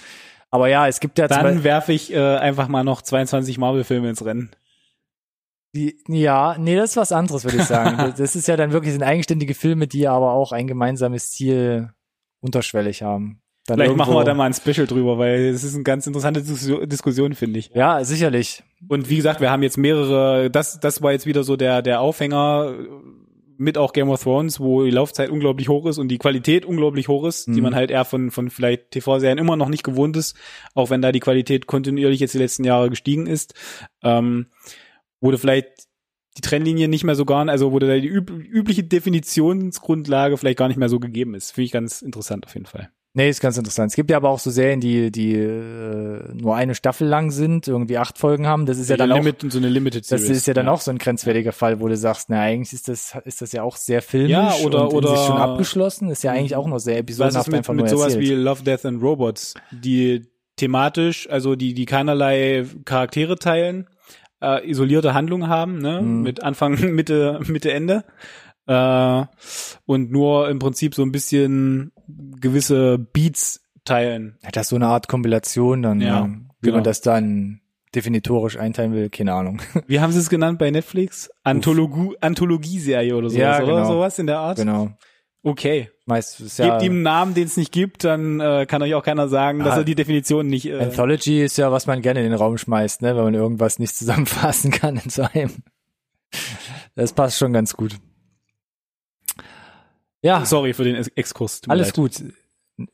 [0.51, 4.23] Aber ja, es gibt ja Dann werfe ich äh, einfach mal noch 22 Marvel-Filme ins
[4.23, 4.51] Rennen.
[5.75, 8.13] die, ja, nee, das ist was anderes, würde ich sagen.
[8.17, 11.89] Das- ist ja dann wirklich sind eigenständige Filme, die aber auch ein gemeinsames Ziel
[12.39, 13.41] unterschwellig haben.
[13.67, 16.43] Dann Vielleicht machen wir da mal ein Special drüber, weil es ist eine ganz interessante
[16.87, 17.71] Diskussion, finde ich.
[17.73, 18.63] Ja, sicherlich.
[18.87, 21.99] Und wie gesagt, wir haben jetzt mehrere, das, das war jetzt wieder so der, der
[21.99, 22.75] Aufhänger
[23.57, 27.07] mit auch Game of Thrones, wo die Laufzeit unglaublich hoch ist und die Qualität unglaublich
[27.07, 27.61] hoch ist, die Mhm.
[27.63, 30.35] man halt eher von, von vielleicht TV-Serien immer noch nicht gewohnt ist,
[30.73, 33.53] auch wenn da die Qualität kontinuierlich jetzt die letzten Jahre gestiegen ist,
[34.03, 34.47] ähm,
[35.31, 35.87] du vielleicht
[36.37, 40.67] die Trennlinie nicht mehr so gar, also wo da die üb übliche Definitionsgrundlage vielleicht gar
[40.67, 41.51] nicht mehr so gegeben ist.
[41.51, 42.89] Finde ich ganz interessant auf jeden Fall.
[43.17, 43.91] Nee, ist ganz interessant.
[43.91, 47.67] Es gibt ja aber auch so Serien, die, die äh, nur eine Staffel lang sind,
[47.67, 48.65] irgendwie acht Folgen haben.
[48.65, 50.37] Das ist ja dann auch, Limit, so eine Limited das Series.
[50.37, 53.17] ist ja dann auch so ein grenzwertiger Fall, wo du sagst, na eigentlich ist das
[53.23, 56.09] ist das ja auch sehr filmisch Ja, oder- und oder- sich schon abgeschlossen.
[56.09, 58.29] Ist ja eigentlich auch noch sehr episodenhaft ist mit, einfach mit nur sowas erzählt.
[58.29, 63.87] wie Love, Death and Robots, die thematisch, also die, die keinerlei Charaktere teilen,
[64.41, 66.21] äh, isolierte Handlungen haben, ne, Mhm.
[66.21, 68.03] mit Anfang, Mitte, Mitte, Ende,
[68.67, 69.25] äh,
[69.85, 74.37] und nur im Prinzip so ein bisschen gewisse Beats teilen.
[74.43, 76.77] Ja, das ist so eine Art Kompilation dann, Ja, ja, wie genau.
[76.77, 77.61] man das dann
[77.93, 79.61] definitorisch einteilen will, keine Ahnung.
[79.87, 81.29] Wie haben sie es genannt bei Netflix?
[81.43, 83.87] Anthologie, Anthologie-Serie oder sowas, Ja, oder genau.
[83.87, 84.57] sowas in der Art?
[84.57, 84.89] genau.
[85.43, 85.91] Okay.
[86.05, 88.95] Meist ist ja, Gebt ihm einen Namen, den es nicht gibt, dann äh, kann euch
[88.95, 89.77] auch keiner sagen, dass Ah.
[89.77, 90.65] er die Definition nicht.
[90.65, 93.79] Äh, Anthology ist ja, was man gerne in den Raum schmeißt, ne, wenn man irgendwas
[93.79, 95.51] nicht zusammenfassen kann in so einem.
[96.95, 97.95] Das passt schon ganz gut.
[100.25, 101.61] Ja, sorry für den Ex- Exkurs.
[101.67, 101.95] alles leid.
[101.95, 102.23] gut.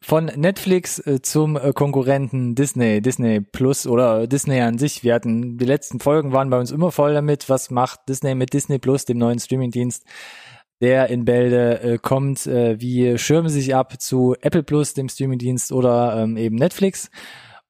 [0.01, 5.03] Von Netflix äh, zum äh, Konkurrenten Disney, Disney Plus oder Disney an sich.
[5.05, 7.49] Wir hatten, die letzten Folgen waren bei uns immer voll damit.
[7.49, 10.03] Was macht Disney mit Disney Plus, dem neuen Streamingdienst,
[10.81, 12.45] der in Bälde äh, kommt?
[12.47, 17.09] Äh, wie schirmen sie sich ab zu Apple Plus, dem Streamingdienst oder ähm, eben Netflix?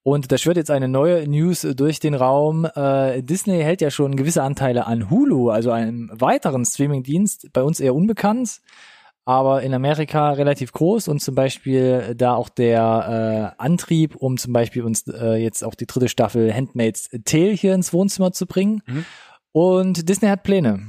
[0.02, 2.66] Und da schwirrt jetzt eine neue News durch den Raum.
[2.74, 7.78] Äh, Disney hält ja schon gewisse Anteile an Hulu, also einem weiteren Streamingdienst, bei uns
[7.78, 8.60] eher unbekannt.
[9.24, 14.52] Aber in Amerika relativ groß und zum Beispiel da auch der äh, Antrieb, um zum
[14.52, 18.82] Beispiel uns äh, jetzt auch die dritte Staffel Handmaid's Tale hier ins Wohnzimmer zu bringen.
[18.86, 19.04] Mhm.
[19.52, 20.86] Und Disney hat Pläne.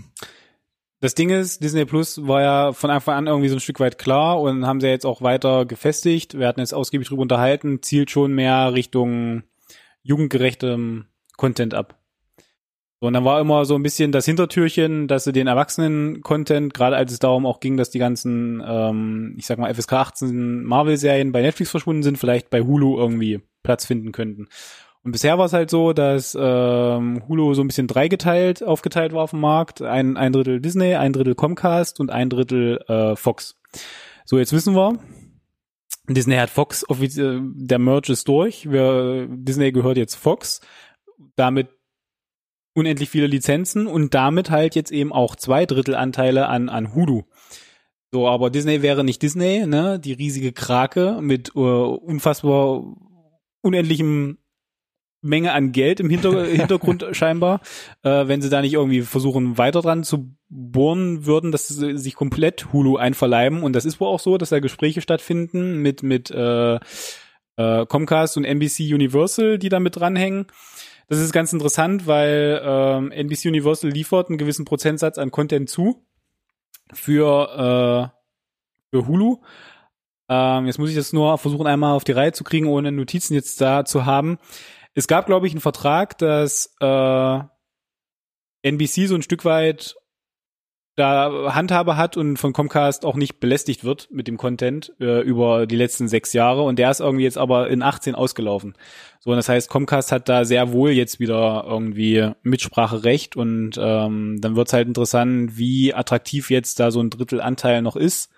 [1.03, 3.97] Das Ding ist, Disney Plus war ja von Anfang an irgendwie so ein Stück weit
[3.97, 6.39] klar und haben sie jetzt auch weiter gefestigt.
[6.39, 9.43] Wir hatten jetzt ausgiebig drüber unterhalten, zielt schon mehr Richtung
[10.01, 12.02] jugendgerechtem Content ab.
[13.03, 16.95] So, und dann war immer so ein bisschen das Hintertürchen, dass sie den Erwachsenen-Content, gerade
[16.95, 21.33] als es darum auch ging, dass die ganzen, ähm, ich sag mal, FSK 18 Marvel-Serien
[21.33, 24.47] bei Netflix verschwunden sind, vielleicht bei Hulu irgendwie Platz finden könnten.
[25.03, 29.23] Und bisher war es halt so, dass ähm, Hulu so ein bisschen dreigeteilt, aufgeteilt war
[29.23, 29.81] auf dem Markt.
[29.81, 33.59] Ein, ein Drittel Disney, ein Drittel Comcast und ein Drittel äh, Fox.
[34.23, 34.97] So, jetzt wissen wir,
[36.07, 38.71] Disney hat Fox, offiziell, der Merge ist durch.
[38.71, 40.61] Wir, Disney gehört jetzt Fox.
[41.35, 41.67] Damit
[42.73, 47.23] unendlich viele Lizenzen und damit halt jetzt eben auch zwei Drittel Anteile an, an Hulu.
[48.11, 49.99] So, aber Disney wäre nicht Disney, ne?
[49.99, 52.83] Die riesige Krake mit äh, unfassbar
[53.61, 54.37] unendlichem
[55.23, 57.61] Menge an Geld im Hinter Hintergrund scheinbar,
[58.03, 62.13] äh, wenn sie da nicht irgendwie versuchen weiter dran zu bohren würden, dass sie sich
[62.13, 66.29] komplett Hulu einverleiben und das ist wohl auch so, dass da Gespräche stattfinden mit mit
[66.29, 66.75] äh,
[67.55, 70.47] äh, Comcast und NBC Universal, die da mit dranhängen.
[71.07, 76.05] Das ist ganz interessant, weil ähm, NBC Universal liefert einen gewissen Prozentsatz an Content zu
[76.93, 79.41] für, äh, für Hulu.
[80.29, 83.33] Ähm, jetzt muss ich das nur versuchen, einmal auf die Reihe zu kriegen, ohne Notizen
[83.33, 84.37] jetzt da zu haben.
[84.93, 87.39] Es gab, glaube ich, einen Vertrag, dass äh,
[88.61, 89.95] NBC so ein Stück weit
[90.95, 95.65] da Handhabe hat und von Comcast auch nicht belästigt wird mit dem Content äh, über
[95.65, 96.63] die letzten sechs Jahre.
[96.63, 98.75] Und der ist irgendwie jetzt aber in 18 ausgelaufen.
[99.19, 103.35] So, und das heißt, Comcast hat da sehr wohl jetzt wieder irgendwie Mitspracherecht.
[103.35, 107.95] Und ähm, dann wird's halt interessant, wie attraktiv jetzt da so ein Drittel Anteil noch
[107.95, 108.29] ist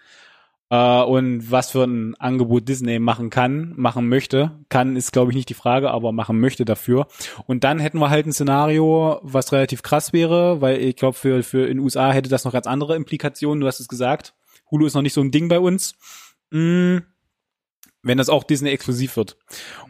[0.76, 4.52] äh, und was für ein Angebot Disney machen kann, machen möchte.
[4.70, 7.08] Kann ist, glaube ich, nicht die Frage, aber machen möchte dafür.
[7.48, 11.44] Und dann hätten wir halt ein Szenario, was relativ krass wäre, weil ich glaube, für,
[11.44, 13.62] für in den USA hätte das noch ganz andere Implikationen.
[13.62, 14.34] Du hast es gesagt.
[14.70, 15.96] Hulu ist noch nicht so ein Ding bei uns.
[16.52, 16.98] Mm,
[18.04, 19.38] wenn das auch Disney exklusiv wird.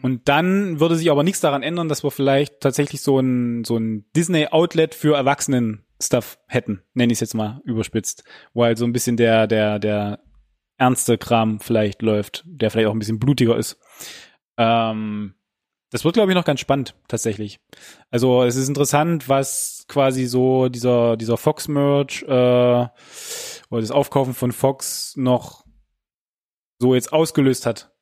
[0.00, 3.76] Und dann würde sich aber nichts daran ändern, dass wir vielleicht tatsächlich so ein, so
[3.76, 8.84] ein Disney-Outlet für Erwachsenen Stuff hätten, nenne ich es jetzt mal überspitzt, wo halt so
[8.84, 10.20] ein bisschen der, der, der
[10.78, 13.78] ernste Kram vielleicht läuft, der vielleicht auch ein bisschen blutiger ist.
[14.56, 15.34] Ähm,
[15.90, 17.60] das wird, glaube ich, noch ganz spannend, tatsächlich.
[18.10, 24.52] Also es ist interessant, was quasi so dieser, dieser Fox-Merge äh, oder das Aufkaufen von
[24.52, 25.64] Fox noch
[26.78, 27.92] so jetzt ausgelöst hat,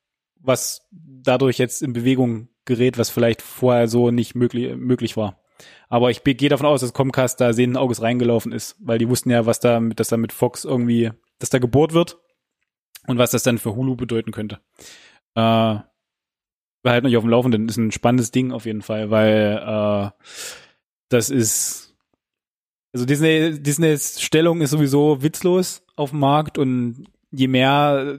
[0.41, 5.41] was dadurch jetzt in Bewegung gerät, was vielleicht vorher so nicht möglich, möglich war.
[5.89, 9.31] Aber ich gehe davon aus, dass Comcast da sehenden Auges reingelaufen ist, weil die wussten
[9.31, 12.19] ja, was da, dass da mit Fox irgendwie, dass da gebohrt wird
[13.07, 14.61] und was das dann für Hulu bedeuten könnte.
[15.35, 15.77] Äh,
[16.83, 17.69] behalten euch auf dem Laufenden.
[17.69, 20.11] Ist ein spannendes Ding auf jeden Fall, weil äh,
[21.09, 21.85] das ist
[22.95, 28.19] also Disney Disneys Stellung ist sowieso witzlos auf dem Markt und je mehr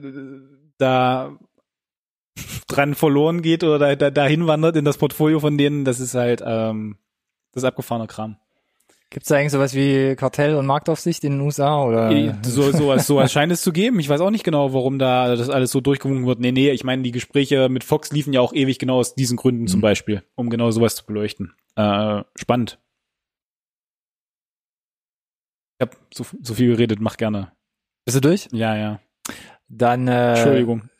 [0.76, 1.38] da
[2.68, 6.14] dran verloren geht oder da, da, dahin wandert in das Portfolio von denen, das ist
[6.14, 6.98] halt ähm,
[7.52, 8.36] das ist abgefahrener Kram.
[9.10, 12.10] Gibt es da eigentlich sowas wie Kartell und Marktaufsicht in den USA oder?
[12.42, 14.00] So, sowas, sowas scheint es zu geben.
[14.00, 16.40] Ich weiß auch nicht genau, warum da das alles so durchgewunken wird.
[16.40, 19.36] Nee, nee, ich meine, die Gespräche mit Fox liefen ja auch ewig genau aus diesen
[19.36, 19.68] Gründen mhm.
[19.68, 21.54] zum Beispiel, um genau sowas zu beleuchten.
[21.76, 22.80] Äh, spannend.
[25.78, 27.52] Ich habe so, so viel geredet, mach gerne.
[28.06, 28.48] Bist du durch?
[28.52, 29.00] Ja, ja.
[29.68, 30.90] Dann äh, Entschuldigung.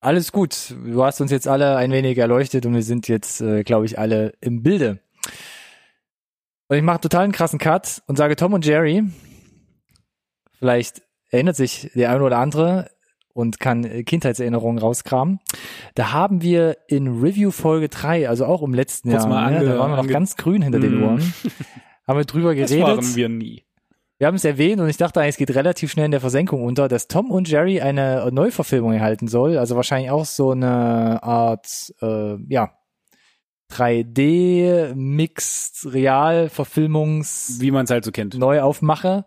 [0.00, 0.74] Alles gut.
[0.86, 3.98] Du hast uns jetzt alle ein wenig erleuchtet und wir sind jetzt, äh, glaube ich,
[3.98, 5.00] alle im Bilde.
[6.70, 9.02] Und ich mache total einen krassen Cut und sage Tom und Jerry,
[10.52, 12.92] vielleicht erinnert sich der eine oder andere
[13.32, 15.40] und kann Kindheitserinnerungen rauskramen.
[15.96, 19.78] Da haben wir in Review Folge 3, also auch im letzten Kurz Jahr, ja, da
[19.80, 21.02] waren wir noch ganz grün hinter den mm.
[21.02, 21.34] Ohren,
[22.06, 22.82] haben wir drüber geredet.
[22.82, 23.64] Das waren wir nie.
[24.18, 26.62] Wir haben es erwähnt und ich dachte eigentlich, es geht relativ schnell in der Versenkung
[26.62, 29.58] unter, dass Tom und Jerry eine Neuverfilmung erhalten soll.
[29.58, 32.70] Also wahrscheinlich auch so eine Art, äh, ja,
[33.70, 38.36] 3D Mixed Real Verfilmungs wie man es halt so kennt.
[38.36, 39.24] Neuaufmache.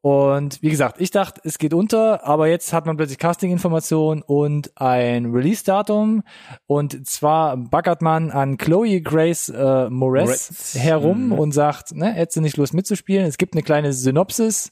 [0.00, 4.22] Und wie gesagt ich dachte es geht unter aber jetzt hat man plötzlich Casting Informationen
[4.22, 6.22] und ein Release Datum
[6.66, 10.76] und zwar baggert man an Chloe Grace äh, Moretz.
[10.78, 11.32] herum mhm.
[11.32, 13.26] und sagt ne hätte sie nicht Lust mitzuspielen.
[13.26, 14.70] Es gibt eine kleine Synopsis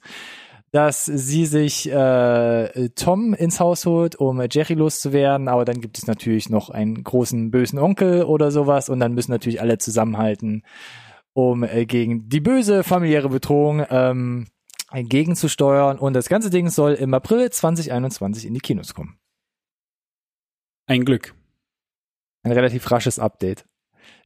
[0.77, 6.07] dass sie sich äh, Tom ins Haus holt, um Jerry loszuwerden, aber dann gibt es
[6.07, 10.65] natürlich noch einen großen bösen Onkel oder sowas und dann müssen natürlich alle zusammenhalten,
[11.33, 14.49] um äh, gegen die böse familiäre Bedrohung ähm,
[14.93, 15.99] gegenzusteuern.
[15.99, 19.19] Und das ganze Ding soll im April 2021 in die Kinos kommen.
[20.87, 21.35] Ein Glück.
[22.43, 23.65] Ein relativ rasches Update.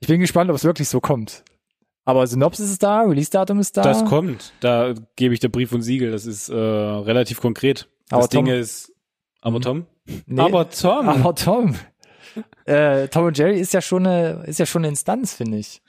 [0.01, 1.45] Ich bin gespannt, ob es wirklich so kommt.
[2.11, 3.83] Aber Synopsis ist da, Release-Datum ist da.
[3.83, 4.53] Das kommt.
[4.61, 6.11] Da gebe ich der Brief und Siegel.
[6.11, 7.89] Das ist äh, relativ konkret.
[8.09, 8.93] Das Aber Ding Tom- ist.
[9.41, 9.63] Aber Mhm.
[9.63, 9.87] Tom?
[10.27, 11.09] Nee, Aber Tom.
[11.09, 11.77] aber Tom.
[12.67, 15.81] äh, Tom und Jerry ist ja schon eine, ist ja schon eine Instanz, finde ich.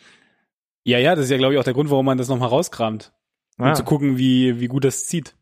[0.84, 3.12] ja, ja, das ist ja, glaube ich, auch der Grund, warum man das nochmal rauskramt.
[3.58, 3.74] Um Ja.
[3.74, 5.36] zu gucken, wie, wie gut das zieht.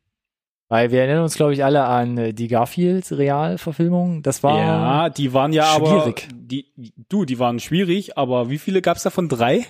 [0.67, 4.21] Weil wir erinnern uns, glaube ich, alle an äh, die Garfield-Realverfilmung.
[4.23, 5.87] Das war ja, die waren ja aber.
[6.01, 6.27] schwierig.
[6.33, 6.71] Die,
[7.09, 9.29] du, die waren schwierig, aber wie viele gab's davon?
[9.29, 9.65] Drei?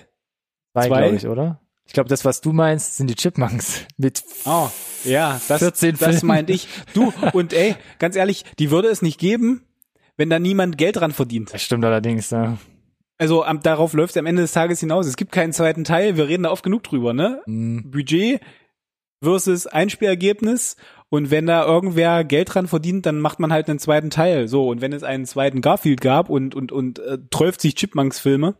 [0.72, 0.98] Zwei, zwei.
[1.02, 1.60] glaube ich, oder?
[1.86, 4.68] Ich glaube, das, was du meinst, sind die Chipmunks mit Oh,
[5.04, 6.26] ja, das, 14 das Filmen.
[6.26, 6.68] meinte ich.
[6.94, 9.62] Du, und ey, ganz ehrlich, die würde es nicht geben,
[10.16, 11.52] wenn da niemand Geld dran verdient.
[11.52, 12.58] Das stimmt allerdings, ja.
[13.18, 15.06] Also am, darauf läuft es am Ende des Tages hinaus.
[15.06, 17.42] Es gibt keinen zweiten Teil, wir reden da oft genug drüber, ne?
[17.46, 18.40] Hm, Budget
[19.22, 20.76] versus Einspielergebnis
[21.10, 24.48] und wenn da irgendwer Geld dran verdient, dann macht man halt einen zweiten Teil.
[24.48, 28.54] So, und wenn es einen zweiten Garfield gab und und und äh, 12 Chipmunks-Filme,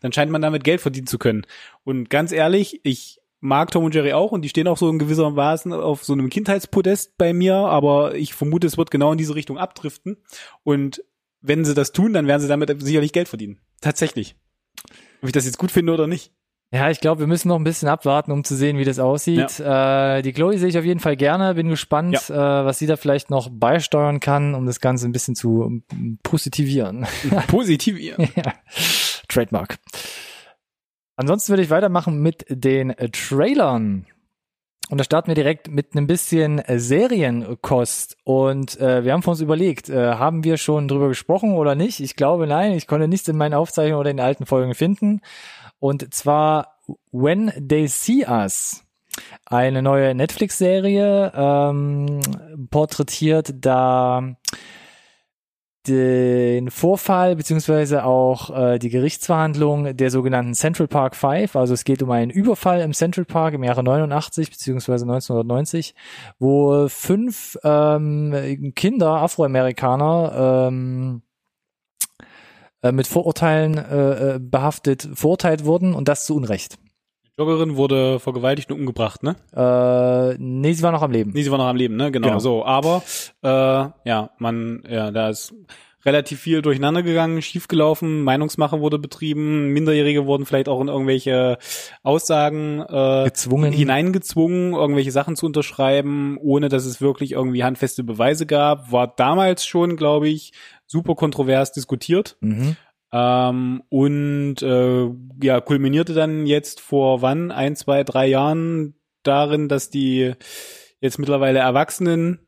[0.00, 1.46] dann scheint man damit Geld verdienen zu können.
[1.84, 4.98] Und ganz ehrlich, ich mag Tom und Jerry auch und die stehen auch so in
[4.98, 9.18] gewisser Weise auf so einem Kindheitspodest bei mir, aber ich vermute, es wird genau in
[9.18, 10.16] diese Richtung abdriften.
[10.62, 11.04] Und
[11.42, 13.60] wenn sie das tun, dann werden sie damit sicherlich Geld verdienen.
[13.82, 14.34] Tatsächlich.
[15.20, 16.32] Ob ich das jetzt gut finde oder nicht.
[16.72, 19.60] Ja, ich glaube, wir müssen noch ein bisschen abwarten, um zu sehen, wie das aussieht.
[19.60, 21.54] Äh, die Chloe sehe ich auf jeden Fall gerne.
[21.54, 25.36] Bin gespannt, äh, was sie da vielleicht noch beisteuern kann, um das Ganze ein bisschen
[25.36, 25.82] zu
[26.24, 27.06] positivieren.
[27.46, 28.16] Positiv ihr.
[28.34, 28.54] ja.
[29.34, 29.78] Trademark.
[31.16, 34.06] Ansonsten würde ich weitermachen mit den äh, Trailern.
[34.90, 38.16] Und da starten wir direkt mit einem bisschen äh, Serienkost.
[38.24, 42.00] Und äh, wir haben von uns überlegt, äh, haben wir schon drüber gesprochen oder nicht?
[42.00, 45.20] Ich glaube nein, ich konnte nichts in meinen Aufzeichnungen oder in den alten Folgen finden.
[45.78, 46.78] Und zwar
[47.12, 48.84] When They See Us.
[49.46, 52.20] Eine neue Netflix-Serie ähm,
[52.70, 54.36] porträtiert da
[55.86, 61.56] den Vorfall beziehungsweise auch äh, die Gerichtsverhandlung der sogenannten Central Park Five.
[61.56, 65.94] Also es geht um einen Überfall im Central Park im Jahre 89 beziehungsweise 1990,
[66.38, 71.22] wo fünf ähm, Kinder, Afroamerikaner, ähm,
[72.84, 76.78] äh, mit Vorurteilen äh, äh, behaftet verurteilt wurden und das zu Unrecht.
[77.38, 79.34] Joggerin wurde vergewaltigt und umgebracht, ne?
[79.54, 81.32] Äh, nee, sie war noch am Leben.
[81.32, 82.12] Nee, sie war noch am Leben, ne?
[82.12, 82.38] Genau, Genau.
[82.38, 82.64] so.
[82.64, 83.02] Aber
[83.42, 85.52] äh, ja, man, ja, da ist
[86.04, 91.56] relativ viel durcheinander gegangen, schiefgelaufen, Meinungsmache wurde betrieben, Minderjährige wurden vielleicht auch in irgendwelche
[92.02, 93.72] Aussagen äh, Gezwungen.
[93.72, 98.92] hineingezwungen, irgendwelche Sachen zu unterschreiben, ohne dass es wirklich irgendwie handfeste Beweise gab.
[98.92, 100.52] War damals schon, glaube ich,
[100.86, 102.36] super kontrovers diskutiert.
[102.40, 102.76] Mhm.
[103.16, 105.08] Ähm, und äh,
[105.40, 107.52] ja, kulminierte dann jetzt vor wann?
[107.52, 110.34] Ein, zwei, drei Jahren darin, dass die
[111.00, 112.40] jetzt mittlerweile Erwachsenen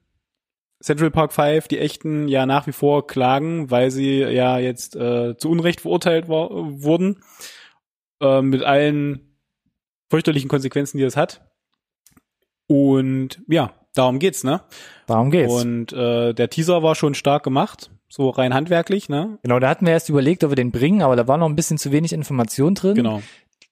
[0.82, 5.36] Central Park Five, die echten, ja nach wie vor klagen, weil sie ja jetzt äh,
[5.36, 7.22] zu Unrecht verurteilt war, wurden.
[8.20, 9.38] Äh, mit allen
[10.10, 11.48] fürchterlichen Konsequenzen, die das hat.
[12.66, 14.62] Und ja, darum geht's, ne?
[15.06, 15.52] Darum geht's.
[15.52, 19.38] Und äh, der Teaser war schon stark gemacht, so rein handwerklich, ne?
[19.42, 21.56] Genau, da hatten wir erst überlegt, ob wir den bringen, aber da war noch ein
[21.56, 22.94] bisschen zu wenig Information drin.
[22.94, 23.22] Genau.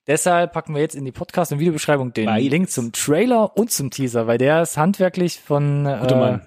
[0.06, 2.28] Deshalb packen wir jetzt in die Podcast- und Videobeschreibung den.
[2.48, 5.86] Link zum Trailer und zum Teaser, weil der ist handwerklich von
[6.20, 6.42] Mann.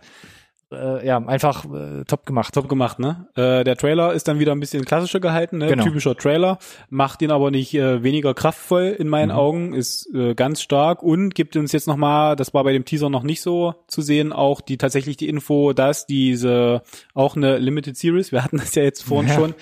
[0.72, 2.54] Äh, ja einfach äh, top gemacht.
[2.54, 3.28] Top gemacht, ne?
[3.36, 5.68] Äh, der Trailer ist dann wieder ein bisschen klassischer gehalten, ne?
[5.68, 5.84] Genau.
[5.84, 6.58] Typischer Trailer,
[6.90, 9.38] macht ihn aber nicht äh, weniger kraftvoll in meinen Mhm.
[9.38, 13.10] Augen, ist äh, ganz stark und gibt uns jetzt nochmal, das war bei dem Teaser
[13.10, 16.82] noch nicht so zu sehen, auch die tatsächlich die Info, dass diese
[17.14, 19.36] auch eine Limited Series, wir hatten das ja jetzt vorhin Ja.
[19.36, 19.54] schon,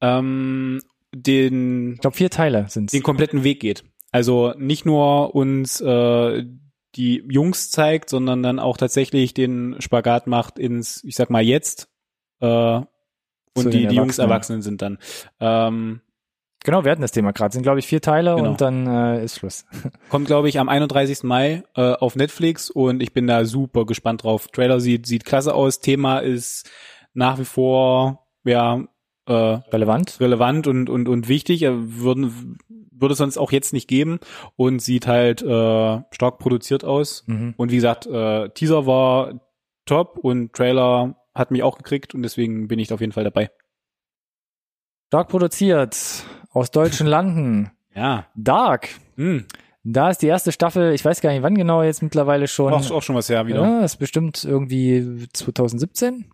[0.00, 0.80] ähm,
[1.14, 2.92] den Ich glaube vier Teile sind's.
[2.92, 3.84] den kompletten Weg geht.
[4.12, 6.44] Also nicht nur uns äh,
[6.96, 11.88] die Jungs zeigt, sondern dann auch tatsächlich den Spagat macht ins, ich sag mal jetzt,
[12.40, 12.80] äh,
[13.56, 14.30] und die, die Jungs Erwachsenen.
[14.30, 14.98] Erwachsenen sind dann.
[15.40, 16.00] Ähm,
[16.66, 17.52] Genau, wir hatten das Thema gerade.
[17.52, 18.48] Sind glaube ich vier Teile Genau.
[18.48, 19.66] und dann äh, ist Schluss.
[20.08, 21.22] kommt, glaube ich, am 31.
[21.22, 24.48] Mai äh, auf Netflix und ich bin da super gespannt drauf.
[24.48, 25.80] Trailer sieht, sieht klasse aus.
[25.80, 26.70] Thema ist
[27.12, 28.82] nach wie vor, ja,
[29.26, 30.18] äh, Relevant.
[30.20, 31.64] relevant und, und, und wichtig.
[31.64, 32.56] Äh, Würden,
[32.98, 34.18] würde es sonst auch jetzt nicht geben
[34.56, 37.24] und sieht halt äh, stark produziert aus.
[37.26, 37.54] Mhm.
[37.56, 39.40] Und wie gesagt, äh, Teaser war
[39.84, 43.50] top und Trailer hat mich auch gekriegt und deswegen bin ich auf jeden Fall dabei.
[45.08, 47.70] Stark produziert aus deutschen Landen.
[47.96, 48.26] Ja.
[48.34, 48.88] Dark.
[49.14, 49.44] Hm.
[49.84, 52.72] Da ist die erste Staffel, ich weiß gar nicht wann genau jetzt mittlerweile schon.
[52.72, 53.62] Auch, auch schon was her wieder.
[53.62, 56.24] Ja, ist bestimmt irgendwie 2017.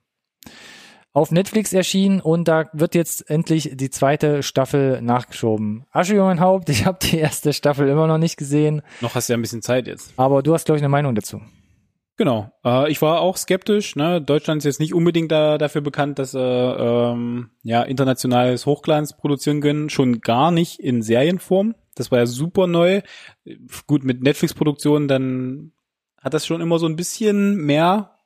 [1.12, 5.84] auf Netflix erschienen und da wird jetzt endlich die zweite Staffel nachgeschoben.
[5.90, 8.82] Asche über mein Haupt, ich habe die erste Staffel immer noch nicht gesehen.
[9.00, 10.12] Noch hast du ja ein bisschen Zeit jetzt.
[10.16, 11.40] Aber du hast, glaube ich, eine Meinung dazu.
[12.20, 12.52] Genau.
[12.66, 13.96] Äh, ich war auch skeptisch.
[13.96, 14.20] Ne?
[14.20, 19.62] Deutschland ist jetzt nicht unbedingt da, dafür bekannt, dass äh, ähm, ja internationales Hochglanz produzieren
[19.62, 19.88] können.
[19.88, 21.74] Schon gar nicht in Serienform.
[21.94, 23.00] Das war ja super neu.
[23.86, 25.72] Gut, mit Netflix-Produktionen, dann
[26.18, 28.18] hat das schon immer so ein bisschen mehr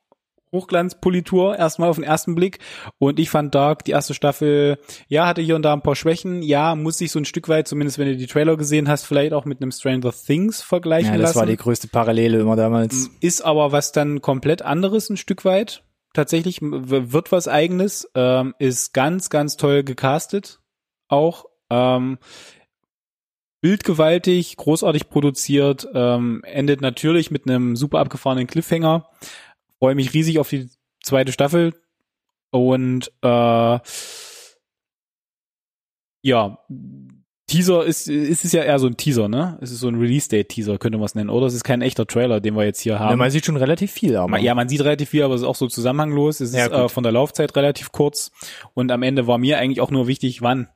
[0.55, 2.59] Hochglanzpolitur erstmal auf den ersten Blick.
[2.97, 4.77] Und ich fand Dark, die erste Staffel,
[5.07, 6.41] ja, hatte hier und da ein paar Schwächen.
[6.41, 9.33] Ja, muss sich so ein Stück weit, zumindest wenn du die Trailer gesehen hast, vielleicht
[9.33, 11.19] auch mit einem Stranger Things vergleichen lassen.
[11.19, 11.39] Ja, das lassen.
[11.39, 13.09] war die größte Parallele immer damals.
[13.19, 15.83] Ist aber was dann komplett anderes ein Stück weit.
[16.13, 20.61] Tatsächlich wird was eigenes, ähm, ist ganz, ganz toll gecastet.
[21.09, 22.17] Auch, ähm,
[23.65, 29.09] bildgewaltig, großartig produziert, ähm, endet natürlich mit einem super abgefahrenen Cliffhanger
[29.85, 30.67] freue mich riesig auf die
[31.03, 31.71] zweite Staffel
[32.49, 33.79] und äh,
[36.23, 36.57] ja,
[37.45, 39.59] Teaser ist, ist es ja eher so ein Teaser, ne?
[39.61, 41.29] Es ist so ein Release-Date-Teaser, könnte man es nennen.
[41.29, 43.11] Oder es ist kein echter Trailer, den wir jetzt hier haben.
[43.11, 44.39] Ja, man sieht schon relativ viel, aber.
[44.39, 46.39] Ja, man sieht relativ viel, aber es ist auch so zusammenhanglos.
[46.39, 48.31] Es ja, ist äh, von der Laufzeit relativ kurz.
[48.73, 50.67] Und am Ende war mir eigentlich auch nur wichtig, wann.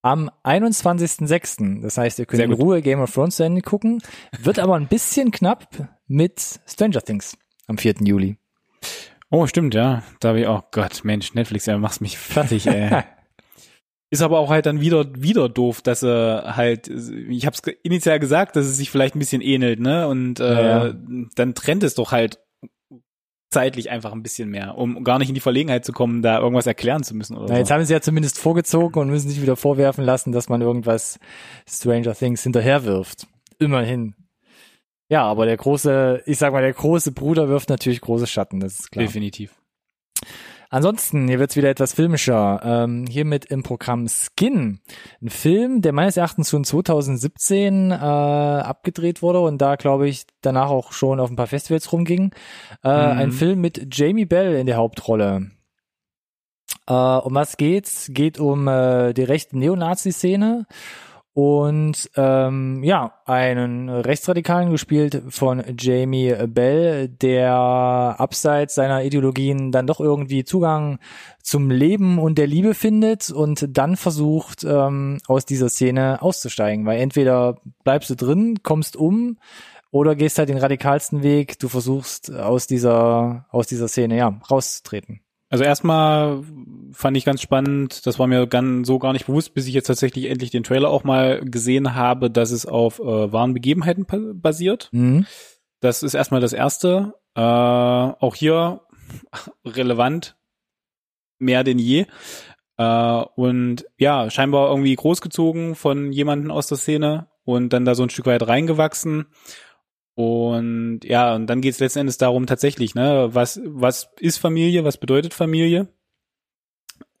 [0.00, 1.82] Am 21.06.
[1.82, 4.00] Das heißt, ihr könnt in Ruhe Game of Thrones zu Ende gucken.
[4.38, 7.36] Wird aber ein bisschen knapp mit Stranger Things
[7.70, 7.94] am 4.
[8.02, 8.36] Juli.
[9.30, 10.02] Oh, stimmt, ja.
[10.18, 12.90] Da habe ich auch, Gott, Mensch, Netflix, ja, machst mich fertig, ey.
[14.12, 18.18] Ist aber auch halt dann wieder wieder doof, dass er halt, ich habe es initial
[18.18, 20.08] gesagt, dass es sich vielleicht ein bisschen ähnelt, ne?
[20.08, 20.92] Und äh, ja.
[21.36, 22.40] dann trennt es doch halt
[23.50, 26.66] zeitlich einfach ein bisschen mehr, um gar nicht in die Verlegenheit zu kommen, da irgendwas
[26.66, 27.36] erklären zu müssen.
[27.36, 27.58] Oder Na, so.
[27.60, 31.20] Jetzt haben sie ja zumindest vorgezogen und müssen sich wieder vorwerfen lassen, dass man irgendwas
[31.68, 33.28] Stranger Things hinterherwirft.
[33.60, 34.14] Immerhin.
[35.10, 38.78] Ja, aber der große, ich sag mal, der große Bruder wirft natürlich große Schatten, das
[38.78, 39.04] ist klar.
[39.04, 39.60] Definitiv.
[40.72, 42.60] Ansonsten, hier wird's wieder etwas filmischer.
[42.62, 44.78] Ähm, hiermit im Programm Skin.
[45.20, 50.70] Ein Film, der meines Erachtens schon 2017 äh, abgedreht wurde und da, glaube ich, danach
[50.70, 52.32] auch schon auf ein paar Festivals rumging.
[52.84, 53.18] Äh, mhm.
[53.18, 55.50] Ein Film mit Jamie Bell in der Hauptrolle.
[56.86, 58.10] Äh, um was geht's?
[58.12, 60.66] Geht um äh, die rechte Neonazi-Szene
[61.32, 70.00] und ähm, ja, einen Rechtsradikalen gespielt von Jamie Bell, der abseits seiner Ideologien dann doch
[70.00, 70.98] irgendwie Zugang
[71.42, 77.00] zum Leben und der Liebe findet und dann versucht, ähm, aus dieser Szene auszusteigen, weil
[77.00, 79.38] entweder bleibst du drin, kommst um
[79.92, 85.20] oder gehst halt den radikalsten Weg, du versuchst aus dieser, aus dieser Szene, ja, rauszutreten.
[85.50, 86.44] Also erstmal
[86.92, 89.88] fand ich ganz spannend, das war mir ganz, so gar nicht bewusst, bis ich jetzt
[89.88, 94.06] tatsächlich endlich den Trailer auch mal gesehen habe, dass es auf äh, wahren Begebenheiten
[94.40, 94.88] basiert.
[94.92, 95.26] Mhm.
[95.80, 97.14] Das ist erstmal das Erste.
[97.34, 98.82] Äh, auch hier
[99.64, 100.36] relevant,
[101.38, 102.06] mehr denn je.
[102.76, 108.04] Äh, und ja, scheinbar irgendwie großgezogen von jemanden aus der Szene und dann da so
[108.04, 109.26] ein Stück weit reingewachsen.
[110.20, 114.84] Und ja, und dann geht es letzten Endes darum tatsächlich, ne, was, was ist Familie,
[114.84, 115.88] was bedeutet Familie?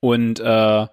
[0.00, 0.86] Und äh,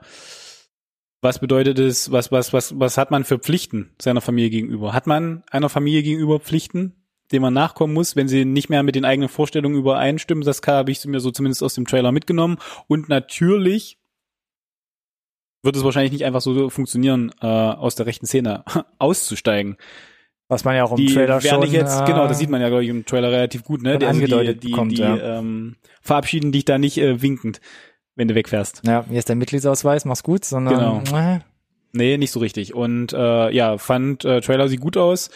[1.22, 4.93] was bedeutet es, was, was, was, was hat man für Pflichten seiner Familie gegenüber?
[4.93, 6.95] Hat man einer Familie gegenüber Pflichten,
[7.34, 10.45] denen man nachkommen muss, wenn sie nicht mehr mit den eigenen Vorstellungen übereinstimmen?
[10.45, 12.58] Das habe ich mir so zumindest aus dem Trailer mitgenommen.
[12.88, 13.99] Und natürlich
[15.62, 18.64] wird es wahrscheinlich nicht einfach so funktionieren, äh, aus der rechten Szene
[18.97, 19.76] auszusteigen.
[20.49, 21.63] Was man ja auch im die Trailer schon.
[21.63, 23.99] Ich jetzt, äh, genau, das sieht man ja, glaube ich, im Trailer relativ gut, ne?
[23.99, 25.39] Der, angedeutet die, die, kommt, die ja.
[25.39, 27.59] ähm, verabschieden dich da nicht äh, winkend,
[28.15, 28.81] wenn du wegfährst.
[28.85, 31.03] Ja, hier ist der Mitgliedsausweis, mach's gut, sondern.
[31.03, 31.17] Genau.
[31.17, 31.39] Äh.
[31.91, 32.73] Nee, nicht so richtig.
[32.73, 35.29] Und äh, ja, fand, äh, Trailer sieht gut aus.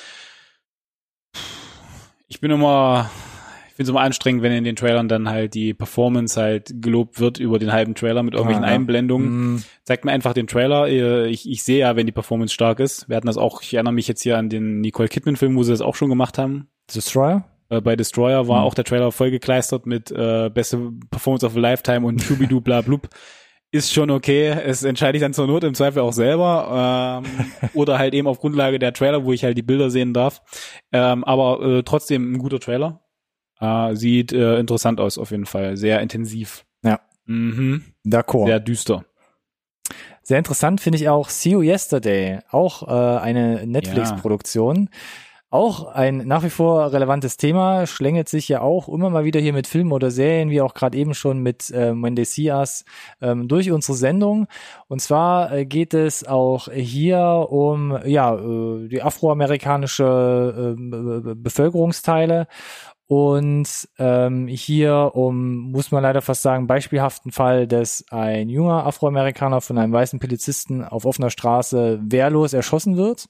[2.27, 3.09] Ich bin immer
[3.81, 7.39] finde es immer anstrengend, wenn in den Trailern dann halt die Performance halt gelobt wird
[7.39, 8.75] über den halben Trailer mit irgendwelchen ja, ja.
[8.75, 9.53] Einblendungen.
[9.53, 9.63] Mhm.
[9.83, 10.87] Zeigt mir einfach den Trailer.
[11.25, 13.09] Ich, ich sehe ja, wenn die Performance stark ist.
[13.09, 15.71] Wir hatten das auch, ich erinnere mich jetzt hier an den Nicole Kidman-Film, wo sie
[15.71, 16.67] das auch schon gemacht haben.
[16.93, 17.45] Destroyer?
[17.69, 18.65] Äh, bei Destroyer war mhm.
[18.67, 23.09] auch der Trailer vollgekleistert mit äh, beste Performance of a Lifetime und Schubidu bla blub.
[23.73, 24.49] Ist schon okay.
[24.49, 27.23] Es entscheide ich dann zur Not im Zweifel auch selber.
[27.23, 30.41] Ähm, oder halt eben auf Grundlage der Trailer, wo ich halt die Bilder sehen darf.
[30.91, 33.01] Ähm, aber äh, trotzdem ein guter Trailer.
[33.61, 35.77] Äh, sieht äh, interessant aus auf jeden Fall.
[35.77, 36.65] Sehr intensiv.
[36.83, 36.99] Ja.
[37.25, 37.83] Mhm.
[38.05, 38.47] D'accord.
[38.47, 39.05] Sehr düster.
[40.23, 44.89] Sehr interessant finde ich auch See You Yesterday, auch äh, eine Netflix-Produktion.
[44.91, 44.97] Ja.
[45.53, 49.51] Auch ein nach wie vor relevantes Thema, schlängelt sich ja auch immer mal wieder hier
[49.51, 52.85] mit Filmen oder Serien, wie auch gerade eben schon mit äh, Mendesias,
[53.21, 54.47] ähm, durch unsere Sendung.
[54.87, 62.47] Und zwar äh, geht es auch hier um ja äh, die afroamerikanische äh, Bevölkerungsteile
[63.11, 69.59] Und ähm, hier um, muss man leider fast sagen, beispielhaften Fall, dass ein junger Afroamerikaner
[69.59, 73.27] von einem weißen Polizisten auf offener Straße wehrlos erschossen wird.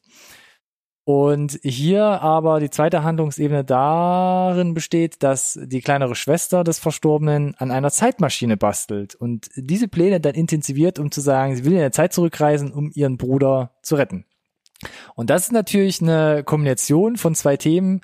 [1.04, 7.72] Und hier aber die zweite Handlungsebene darin besteht, dass die kleinere Schwester des Verstorbenen an
[7.72, 11.92] einer Zeitmaschine bastelt und diese Pläne dann intensiviert, um zu sagen, sie will in der
[11.92, 14.26] Zeit zurückreisen, um ihren Bruder zu retten.
[15.16, 18.02] Und das ist natürlich eine Kombination von zwei Themen,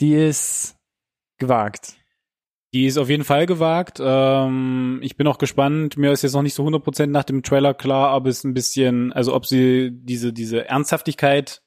[0.00, 0.77] die ist
[1.38, 1.94] gewagt.
[2.74, 3.98] Die ist auf jeden Fall gewagt.
[4.02, 5.96] Ähm, ich bin auch gespannt.
[5.96, 9.12] Mir ist jetzt noch nicht so 100% nach dem Trailer klar, ob es ein bisschen,
[9.12, 11.62] also ob sie diese, diese Ernsthaftigkeit,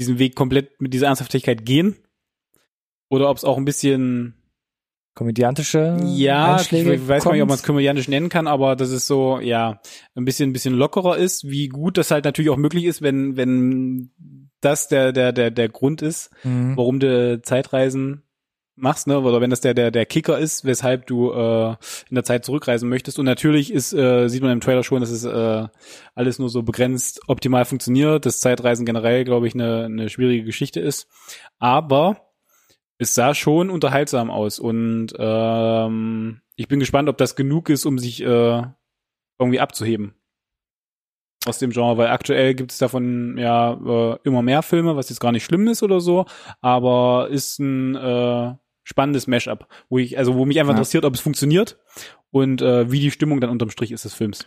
[0.00, 1.96] diesen Weg komplett mit dieser Ernsthaftigkeit gehen.
[3.10, 4.34] Oder ob es auch ein bisschen
[5.14, 7.34] komödiantische ja, Einschläge ich weiß kommt.
[7.34, 9.82] nicht, ob man es komödiantisch nennen kann, aber das ist so, ja,
[10.14, 13.36] ein bisschen, ein bisschen lockerer ist, wie gut das halt natürlich auch möglich ist, wenn,
[13.36, 14.10] wenn
[14.62, 16.78] das der, der, der, der Grund ist, Mhm.
[16.78, 18.22] warum du Zeitreisen
[18.82, 21.70] machst, ne, oder wenn das der, der, der Kicker ist, weshalb du äh,
[22.08, 23.18] in der Zeit zurückreisen möchtest.
[23.18, 25.68] Und natürlich ist, äh, sieht man im Trailer schon, dass es äh,
[26.14, 30.80] alles nur so begrenzt optimal funktioniert, dass Zeitreisen generell, glaube ich, eine, eine schwierige Geschichte
[30.80, 31.08] ist.
[31.58, 32.32] Aber
[32.98, 37.98] es sah schon unterhaltsam aus und ähm, ich bin gespannt, ob das genug ist, um
[37.98, 38.62] sich äh,
[39.38, 40.14] irgendwie abzuheben
[41.46, 45.20] aus dem Genre, weil aktuell gibt es davon ja äh, immer mehr Filme, was jetzt
[45.20, 46.26] gar nicht schlimm ist oder so,
[46.60, 48.54] aber ist ein äh,
[48.84, 50.76] spannendes Mashup, wo ich also wo mich einfach Ja.
[50.78, 51.78] interessiert, ob es funktioniert
[52.30, 54.46] und äh, wie die Stimmung dann unterm Strich ist des Films.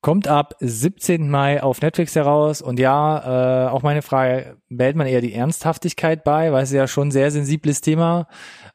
[0.00, 1.30] Kommt ab 17.
[1.30, 6.24] Mai auf Netflix heraus und ja, äh, auch meine Frage, behält man eher die Ernsthaftigkeit
[6.24, 8.28] bei, weil es ja schon ein sehr sensibles Thema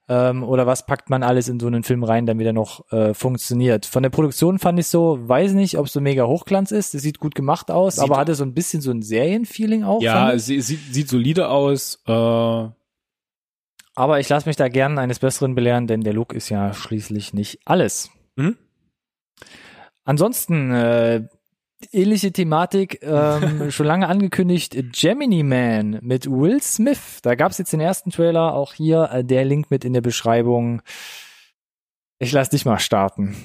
[0.07, 3.13] ähm, oder was packt man alles in so einen Film rein, damit er noch äh,
[3.13, 3.85] funktioniert?
[3.85, 7.03] Von der Produktion fand ich so, weiß nicht, ob es so mega Hochglanz ist, es
[7.03, 10.01] sieht gut gemacht aus, Sieht- aber hatte so ein bisschen so ein Serienfeeling auch.
[10.01, 12.01] Ja, sie- sieht, sieht solide aus.
[12.07, 12.69] Äh,
[13.99, 17.33] aber ich lasse mich da gern eines Besseren belehren, denn der Look ist ja schließlich
[17.33, 18.09] nicht alles.
[18.37, 18.57] mhm.
[20.05, 21.27] Ansonsten äh,
[21.91, 27.19] ähnliche Thematik, ähm, schon lange angekündigt, Gemini Man mit Will Smith.
[27.23, 30.81] Da gab's jetzt den ersten Trailer, auch hier äh, der Link mit in der Beschreibung.
[32.19, 33.35] Ich lass dich mal starten.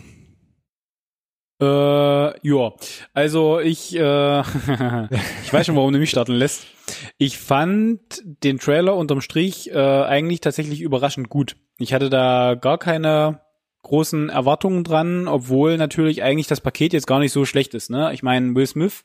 [1.60, 2.72] Äh, ja,
[3.12, 4.40] also ich, äh,
[5.42, 6.73] ich weiß schon, warum du mich starten lässt.
[7.18, 11.56] Ich fand den Trailer unterm Strich äh, eigentlich tatsächlich überraschend gut.
[11.78, 13.40] Ich hatte da gar keine
[13.82, 17.90] großen Erwartungen dran, obwohl natürlich eigentlich das Paket jetzt gar nicht so schlecht ist.
[17.90, 18.12] Ne?
[18.14, 19.04] Ich meine, Will Smith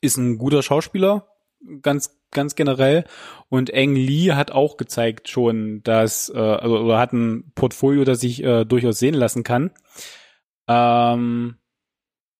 [0.00, 1.28] ist ein guter Schauspieler,
[1.82, 3.04] ganz ganz generell.
[3.48, 8.20] Und Eng Lee hat auch gezeigt schon, dass äh, also, oder hat ein Portfolio, das
[8.20, 9.72] sich äh, durchaus sehen lassen kann.
[10.68, 11.56] Ähm,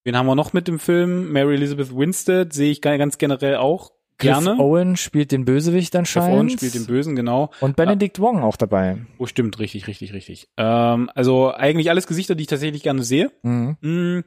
[0.05, 1.33] wen haben wir noch mit dem Film?
[1.33, 4.47] Mary Elizabeth Winstead sehe ich ga- ganz generell auch gerne.
[4.47, 6.39] Cliff Owen spielt den Bösewicht anscheinend.
[6.39, 7.51] Owen spielt den Bösen, genau.
[7.61, 8.99] Und Benedict Wong auch dabei.
[9.19, 10.49] Oh, stimmt, richtig, richtig, richtig.
[10.57, 13.31] Ähm, also eigentlich alles Gesichter, die ich tatsächlich gerne sehe.
[13.43, 13.77] Mhm.
[13.81, 14.21] Mm,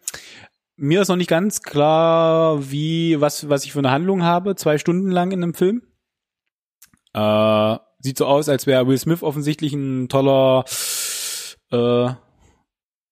[0.75, 4.77] Mir ist noch nicht ganz klar, wie, was, was ich für eine Handlung habe, zwei
[4.77, 5.83] Stunden lang in einem Film.
[7.13, 10.65] Äh, sieht so aus, als wäre Will Smith offensichtlich ein toller
[11.71, 12.09] äh,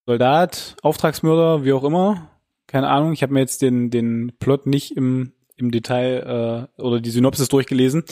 [0.05, 2.29] Soldat, Auftragsmörder, wie auch immer.
[2.67, 6.99] Keine Ahnung, ich habe mir jetzt den, den Plot nicht im, im Detail äh, oder
[6.99, 8.03] die Synopsis durchgelesen.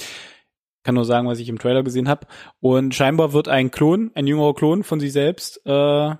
[0.84, 2.28] Kann nur sagen, was ich im Trailer gesehen habe.
[2.60, 6.18] Und scheinbar wird ein Klon, ein jüngerer Klon von sich selbst, äh, Von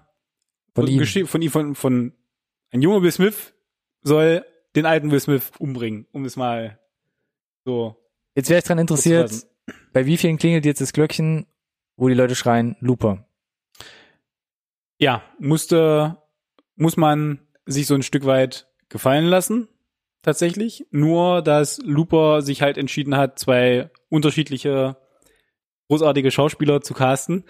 [0.76, 1.28] wird ihm.
[1.28, 2.14] von ihm, von, von
[2.72, 3.54] ein junger Will Smith
[4.02, 6.80] soll den alten Will Smith umbringen, um es mal
[7.66, 7.96] so
[8.36, 9.48] Jetzt wäre ich dran interessiert,
[9.92, 11.46] bei wie vielen klingelt jetzt das Glöckchen,
[11.98, 13.28] wo die Leute schreien, Looper.
[14.98, 16.18] Ja, musste,
[16.76, 19.68] muss man sich so ein Stück weit gefallen lassen,
[20.22, 20.86] tatsächlich.
[20.92, 24.98] Nur, dass Looper sich halt entschieden hat, zwei unterschiedliche
[25.88, 27.46] großartige Schauspieler zu casten.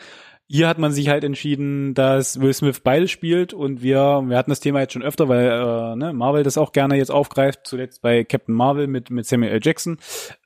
[0.47, 4.49] Hier hat man sich halt entschieden, dass Will Smith beide spielt und wir, wir hatten
[4.49, 8.01] das Thema jetzt schon öfter, weil äh, ne, Marvel das auch gerne jetzt aufgreift, zuletzt
[8.01, 9.59] bei Captain Marvel mit, mit Samuel L.
[9.61, 9.99] Jackson,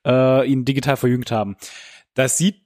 [0.05, 1.55] äh, ihn digital verjüngt haben.
[2.15, 2.62] Das sieht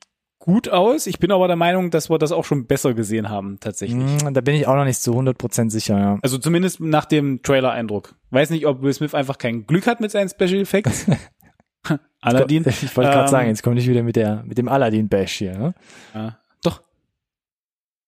[0.48, 1.06] gut aus.
[1.08, 4.22] Ich bin aber der Meinung, dass wir das auch schon besser gesehen haben, tatsächlich.
[4.24, 6.18] Hm, da bin ich auch noch nicht zu 100% sicher, ja.
[6.24, 8.16] Also zumindest nach dem Trailer-Eindruck.
[8.32, 11.06] Weiß nicht, ob Will Smith einfach kein Glück hat mit seinen Special Effects.
[12.22, 12.66] Aladdin.
[12.68, 15.34] Ich wollte gerade Ähm, sagen, jetzt komme ich wieder mit der mit dem Aladdin Bash
[15.34, 15.58] hier.
[15.58, 15.74] Ne?
[16.16, 16.82] Ja, doch.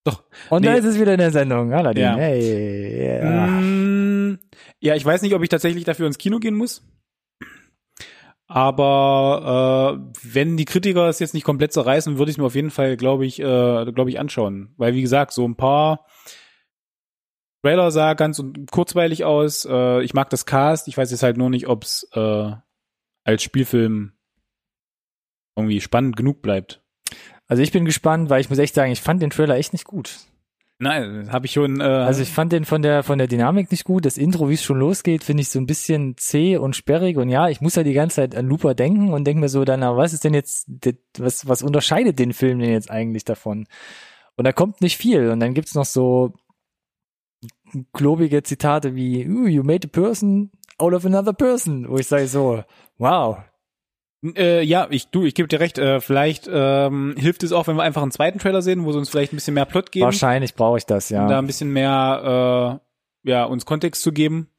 [0.04, 0.24] Doch.
[0.50, 0.80] Und da Nee.
[0.80, 2.04] ist es wieder in der Sendung, Aladdin.
[2.04, 2.16] Ja.
[2.16, 3.48] Hey, ja.
[3.48, 4.40] Mm,
[4.80, 6.84] ja, ich weiß nicht, ob ich tatsächlich dafür ins Kino gehen muss.
[8.52, 12.56] Aber äh, wenn die Kritiker es jetzt nicht komplett zerreißen, würde ich es mir auf
[12.56, 14.74] jeden Fall, glaube ich, äh, glaube ich, anschauen.
[14.76, 16.08] Weil, wie gesagt, so ein paar
[17.62, 19.66] Trailer sah ganz kurzweilig aus.
[19.66, 20.88] Äh, ich mag das Cast.
[20.88, 22.52] Ich weiß jetzt halt nur nicht, ob es äh,
[23.24, 24.14] als Spielfilm
[25.56, 26.82] irgendwie spannend genug bleibt.
[27.46, 29.86] Also ich bin gespannt, weil ich muss echt sagen, ich fand den Trailer echt nicht
[29.86, 30.18] gut.
[30.82, 31.82] Nein, habe ich schon.
[31.82, 34.06] Äh, Also ich fand den von der von der Dynamik nicht gut.
[34.06, 37.18] Das Intro, wie es schon losgeht, finde ich so ein bisschen zäh und sperrig.
[37.18, 39.66] Und ja, ich muss ja die ganze Zeit an Looper denken und denke mir so,
[39.66, 40.68] dann, was ist denn jetzt,
[41.18, 43.68] was was unterscheidet den Film denn jetzt eigentlich davon?
[44.38, 45.30] Und da kommt nicht viel.
[45.32, 46.32] Und dann gibt's noch so
[47.94, 52.28] klobige Zitate wie "Ooh, "You made a person out of another person", wo ich sage
[52.28, 52.64] so,
[52.98, 53.38] wow,
[54.24, 55.78] Äh, ja, ich du, ich gebe dir recht.
[55.78, 58.98] Äh, vielleicht ähm, hilft es auch, wenn wir einfach einen zweiten Trailer sehen, wo sie
[58.98, 61.40] uns vielleicht ein bisschen mehr Plot geben, wahrscheinlich brauche ich das, um da ja.
[61.40, 62.80] ein bisschen mehr
[63.26, 64.50] äh, ja uns Kontext zu geben,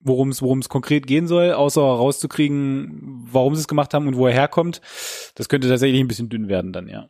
[0.00, 4.16] worum es worum es konkret gehen soll, außer rauszukriegen, warum sie es gemacht haben und
[4.16, 4.82] wo er herkommt.
[5.36, 7.08] Das könnte tatsächlich ein bisschen dünn werden dann, ja.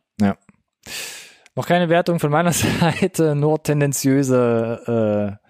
[1.55, 5.49] Noch keine Wertung von meiner Seite, nur tendenziöse äh,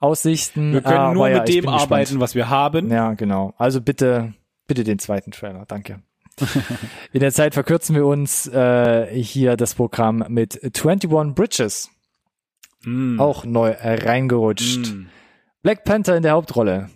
[0.00, 0.72] Aussichten.
[0.72, 1.82] Wir können nur ja, mit dem bin gespannt.
[1.82, 2.90] arbeiten, was wir haben.
[2.90, 3.54] Ja, genau.
[3.58, 4.32] Also bitte,
[4.66, 5.64] bitte den zweiten Trailer.
[5.66, 6.02] Danke.
[7.12, 11.90] In der Zeit verkürzen wir uns äh, hier das Programm mit 21 Bridges,
[12.84, 13.20] Mm.
[13.20, 14.92] auch neu äh, reingerutscht.
[14.92, 15.06] Mm.
[15.62, 16.90] Black Panther in der Hauptrolle.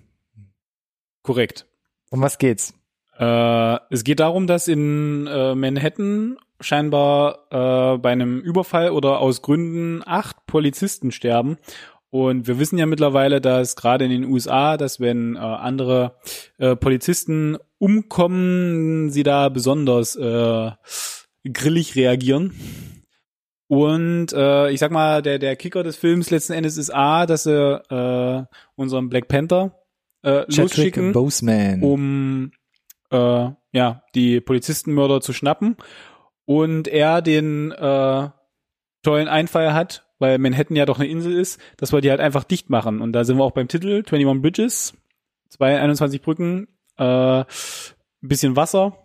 [1.22, 1.66] Korrekt.
[2.10, 2.74] Um was geht's?
[3.18, 9.42] Äh, es geht darum, dass in äh, Manhattan scheinbar äh, bei einem Überfall oder aus
[9.42, 11.56] Gründen acht Polizisten sterben.
[12.16, 16.16] Und wir wissen ja mittlerweile, dass gerade in den USA, dass wenn äh, andere
[16.56, 20.70] äh, Polizisten umkommen, sie da besonders äh,
[21.44, 22.54] grillig reagieren.
[23.68, 27.42] Und äh, ich sag mal, der, der Kicker des Films letzten Endes ist A, dass
[27.42, 28.44] sie äh,
[28.76, 29.78] unseren Black Panther
[30.22, 31.82] äh, losschicken Boseman.
[31.82, 32.50] um
[33.10, 35.76] äh, ja die Polizistenmörder zu schnappen
[36.46, 38.30] und er den äh,
[39.02, 42.44] tollen Einfall hat, weil Manhattan ja doch eine Insel ist, dass wir die halt einfach
[42.44, 44.94] dicht machen und da sind wir auch beim Titel 21 Bridges,
[45.50, 47.44] 221 Brücken, äh,
[48.20, 48.96] bisschen Wasser,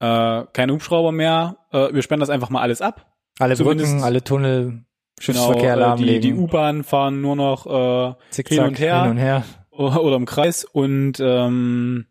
[0.00, 3.12] äh, keine Hubschrauber mehr, äh, wir sperren das einfach mal alles ab.
[3.38, 4.84] alle zumindest- Brücken, alle Tunnel,
[5.18, 6.38] Schiffsverkehr Genau, äh, die, die lahmlegen.
[6.38, 9.02] U-Bahn fahren nur noch äh, Zickzack, hin und her.
[9.02, 9.44] Hin und her.
[9.70, 12.06] oder oder im Kreis und ähm,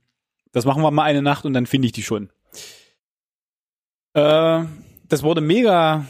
[0.51, 2.29] das machen wir mal eine Nacht und dann finde ich die schon.
[4.13, 4.63] Äh,
[5.07, 6.05] das wurde mega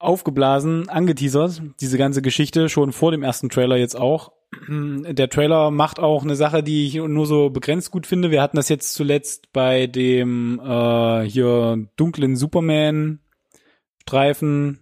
[0.00, 4.32] aufgeblasen, angeteasert, diese ganze Geschichte, schon vor dem ersten Trailer jetzt auch.
[4.68, 8.32] Der Trailer macht auch eine Sache, die ich nur so begrenzt gut finde.
[8.32, 14.80] Wir hatten das jetzt zuletzt bei dem äh, hier dunklen Superman-Streifen.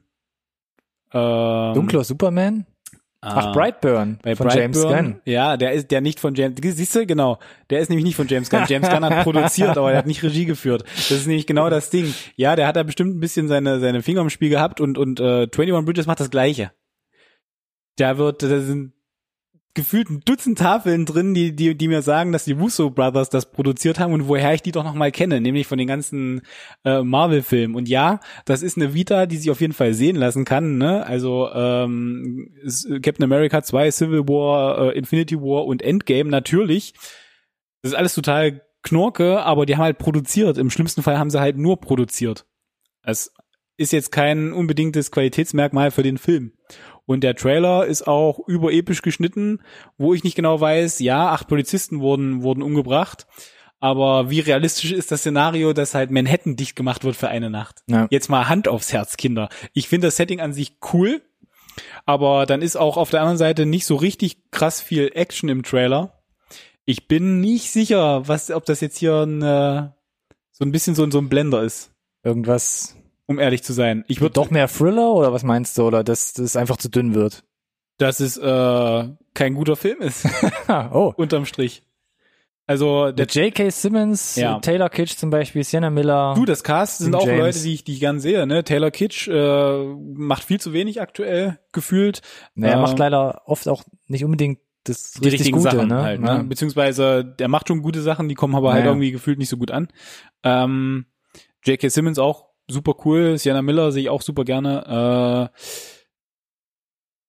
[1.12, 2.64] Ähm, Dunkler Superman?
[3.21, 3.53] Ach, ah.
[3.53, 5.21] Brightburn Bei von Brightburn, James Gunn.
[5.25, 6.57] Ja, der ist der nicht von James.
[6.62, 7.39] Siehst du, genau.
[7.69, 8.64] Der ist nämlich nicht von James Gunn.
[8.69, 10.85] James Gunn hat produziert, aber er hat nicht Regie geführt.
[10.95, 12.14] Das ist nämlich genau das Ding.
[12.37, 15.19] Ja, der hat da bestimmt ein bisschen seine seine Finger im Spiel gehabt und und
[15.19, 16.71] äh, 21 Bridges macht das Gleiche.
[17.97, 18.93] Da wird, da sind
[19.79, 23.53] gefühlt ein Dutzend Tafeln drin, die, die, die mir sagen, dass die Russo Brothers das
[23.53, 26.43] produziert haben und woher ich die doch noch mal kenne, nämlich von den ganzen
[26.85, 27.76] äh, Marvel-Filmen.
[27.76, 30.79] Und ja, das ist eine Vita, die sich auf jeden Fall sehen lassen kann.
[30.79, 31.07] Ne?
[31.07, 32.53] Also ähm,
[33.03, 36.95] Captain America 2, Civil War, äh, Infinity War und Endgame natürlich.
[37.83, 40.59] Das ist alles total Knorke, aber die haben halt produziert.
[40.59, 42.47] Im schlimmsten Fall haben sie halt nur produziert.
[43.03, 43.33] Es
[43.76, 46.55] ist jetzt kein unbedingtes Qualitätsmerkmal für den Film.
[47.09, 49.63] Und der Trailer ist auch überepisch geschnitten,
[49.97, 53.27] wo ich nicht genau weiß, ja, acht Polizisten wurden, wurden umgebracht.
[53.81, 57.83] Aber wie realistisch ist das Szenario, dass halt Manhattan dicht gemacht wird für eine Nacht?
[57.87, 58.09] Ja.
[58.11, 59.49] Jetzt mal Hand aufs Herz, Kinder.
[59.73, 61.23] Ich finde das Setting an sich cool,
[62.05, 65.63] aber dann ist auch auf der anderen Seite nicht so richtig krass viel Action im
[65.63, 66.13] Trailer.
[66.85, 69.89] Ich bin nicht sicher, was, ob das jetzt hier ein, äh,
[70.53, 71.91] so ein bisschen so, so ein Blender ist,
[72.23, 72.97] Irgendwas.
[73.29, 74.05] Um ehrlich zu sein.
[74.09, 75.83] Ich würde Doch mehr Thriller oder was meinst du?
[75.87, 77.45] Oder dass das einfach zu dünn wird?
[77.99, 80.24] dass es äh, kein guter Film ist,
[80.93, 81.12] oh.
[81.16, 81.83] unterm Strich.
[82.68, 83.70] Also Der J.K.
[83.70, 84.61] Simmons, Ja.
[84.61, 86.35] Taylor Kitsch zum Beispiel, Sienna Miller.
[86.37, 87.41] Du, das Cast sind auch James.
[87.41, 88.47] Leute, die ich, die ich gern sehe.
[88.47, 88.62] Ne?
[88.62, 92.20] Taylor Kitsch äh, macht viel zu wenig aktuell gefühlt.
[92.55, 95.89] naja, er äh, macht leider oft auch nicht unbedingt das die richtig richtigen Gute, Sachen
[95.89, 96.03] ne?
[96.03, 96.20] halt.
[96.22, 96.39] Ja.
[96.39, 96.45] Ne?
[96.45, 98.93] Beziehungsweise der macht schon gute Sachen, die kommen aber halt Naja.
[98.93, 99.89] irgendwie gefühlt nicht so gut an.
[100.45, 101.07] Ähm,
[101.64, 101.89] J.K.
[101.89, 103.39] Simmons auch super cool.
[103.39, 105.51] Sienna Miller sehe ich auch super gerne.
[105.55, 105.59] Äh,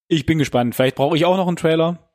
[0.07, 0.75] ich bin gespannt.
[0.75, 2.09] Vielleicht brauche ich auch noch einen Trailer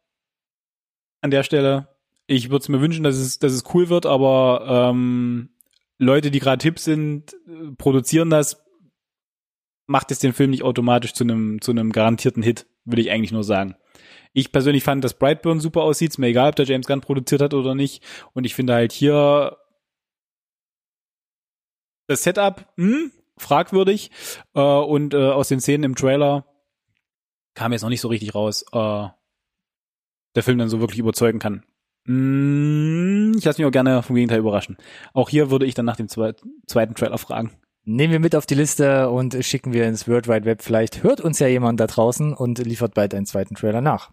[1.21, 1.89] an der Stelle.
[2.27, 5.51] Ich würde es mir wünschen, dass es, dass es cool wird, aber ähm,
[5.99, 8.65] Leute, die gerade hip sind, äh, produzieren das,
[9.87, 13.33] macht es den Film nicht automatisch zu einem zu einem garantierten Hit, würde ich eigentlich
[13.33, 13.77] nur sagen.
[14.33, 16.11] Ich persönlich fand, dass Brightburn super aussieht.
[16.11, 18.03] Ist mir egal, ob der James Gunn produziert hat oder nicht.
[18.33, 19.59] Und ich finde halt hier
[22.07, 24.11] das Setup hm, fragwürdig.
[24.55, 26.47] Äh, und äh, aus den Szenen im Trailer
[27.55, 29.09] kam jetzt noch nicht so richtig raus, äh,
[30.35, 31.63] der Film dann so wirklich überzeugen kann.
[32.07, 34.77] Mm, Ich lasse mich auch gerne vom Gegenteil überraschen.
[35.13, 36.35] Auch hier würde ich dann nach dem zwe
[36.67, 37.53] zweiten Trailer fragen.
[37.85, 40.63] nehmen wir mit auf die Liste und schicken wir ins World Wide Web.
[40.63, 44.11] Vielleicht hört uns ja jemand da draußen und liefert bald einen zweiten Trailer nach.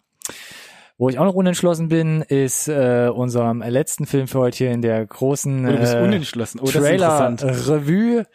[1.01, 4.83] Wo ich auch noch unentschlossen bin, ist äh, unserem letzten Film für heute hier in
[4.83, 6.59] der großen Oh, äh.
[6.61, 6.65] Oh.
[6.67, 8.27] Trailer-Revue.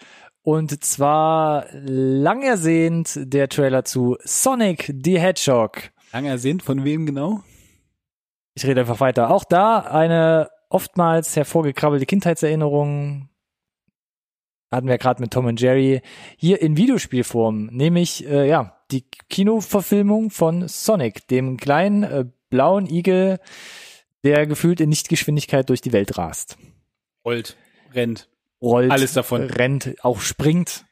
[0.43, 5.93] Und zwar lang ersehnt der Trailer zu Sonic the Hedgehog.
[6.13, 7.45] Lang ersehnt, von wem genau?
[8.55, 9.31] Ich rede einfach weiter.
[9.31, 13.29] Auch da eine oftmals hervorgekrabbelte Kindheitserinnerung.
[14.73, 16.03] Hatten wir gerade mit Tom und Jerry.
[16.37, 22.25] Hier in Videospielform, nämlich äh, ja die Kinoverfilmung von Sonic, dem kleinen äh,
[22.57, 23.39] blauen Igel,
[24.25, 26.57] der gefühlt in Nichtgeschwindigkeit durch die Welt rast.
[27.23, 27.55] Rollt,
[27.93, 28.29] rennt.
[28.63, 29.43] Rollt, Alles davon.
[29.43, 30.87] rennt, auch springt.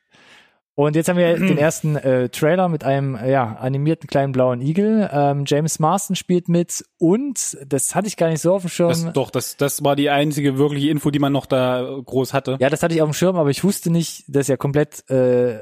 [0.74, 4.60] Und jetzt haben wir den ersten äh, Trailer mit einem äh, ja, animierten kleinen blauen
[4.60, 5.08] Igel.
[5.10, 8.88] Ähm, James Marston spielt mit und das hatte ich gar nicht so auf dem Schirm.
[8.90, 12.58] Das, doch, das, das war die einzige wirkliche Info, die man noch da groß hatte.
[12.60, 15.60] Ja, das hatte ich auf dem Schirm, aber ich wusste nicht, dass er komplett äh,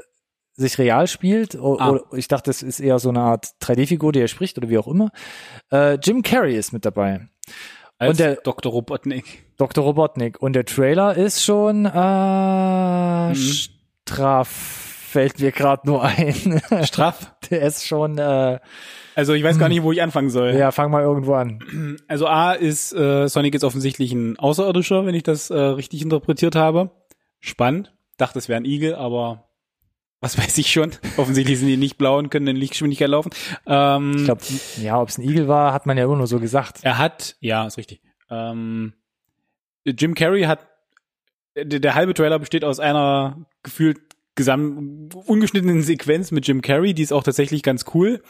[0.54, 1.56] sich real spielt.
[1.56, 1.60] Ah.
[1.60, 4.78] oder ich dachte, das ist eher so eine Art 3D-Figur, die er spricht oder wie
[4.78, 5.10] auch immer.
[5.72, 7.28] Äh, Jim Carrey ist mit dabei.
[7.98, 8.72] Als und der- Dr.
[8.72, 9.44] Robotnik.
[9.58, 9.84] Dr.
[9.84, 10.40] Robotnik.
[10.42, 13.34] Und der Trailer ist schon äh, Mhm.
[13.34, 16.60] straff, fällt mir gerade nur ein.
[16.84, 17.34] Straff.
[17.50, 18.58] der ist schon, äh,
[19.14, 20.54] Also ich weiß gar nicht, wo ich anfangen soll.
[20.54, 21.60] ja, fang mal irgendwo an.
[22.08, 26.56] Also A ist äh, Sonic jetzt offensichtlich ein Außerirdischer, wenn ich das äh, richtig interpretiert
[26.56, 26.90] habe.
[27.40, 27.94] Spannend.
[28.18, 29.48] Dachte, es wäre ein Igel, aber
[30.22, 30.92] was weiß ich schon.
[31.18, 33.30] Offensichtlich sind die nicht blau und können in Lichtgeschwindigkeit laufen.
[33.66, 34.42] Ähm, Ich glaube,
[34.80, 36.78] ja, ob es ein Igel war, hat man ja immer nur so gesagt.
[36.82, 38.00] Er hat, ja, ist richtig.
[38.30, 38.94] Ähm,
[39.84, 40.66] Jim Carrey hat,
[41.56, 43.98] der, der halbe Trailer besteht aus einer gefühlt
[44.34, 48.22] gesamt ungeschnittenen Sequenz mit Jim Carrey, die ist auch tatsächlich ganz cool.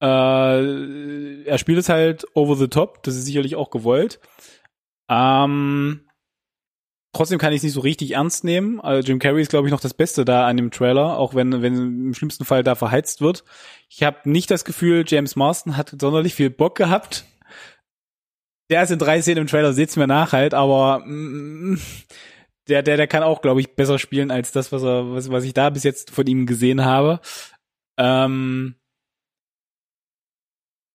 [0.00, 4.20] Äh, er spielt es halt over the top, das ist sicherlich auch gewollt.
[5.10, 6.05] Ähm,
[7.16, 8.80] trotzdem kann ich es nicht so richtig ernst nehmen.
[8.80, 11.62] Also Jim Carrey ist, glaube ich, noch das Beste da an dem Trailer, auch wenn,
[11.62, 13.44] wenn im schlimmsten Fall da verheizt wird.
[13.88, 17.24] Ich habe nicht das Gefühl, James Marston hat sonderlich viel Bock gehabt.
[18.70, 21.78] Der ist in drei Szenen im Trailer, seht's mir nach halt, aber mm,
[22.68, 25.44] der, der, der kann auch, glaube ich, besser spielen als das, was er, was, was
[25.44, 27.20] ich da bis jetzt von ihm gesehen habe.
[27.96, 28.74] Ähm,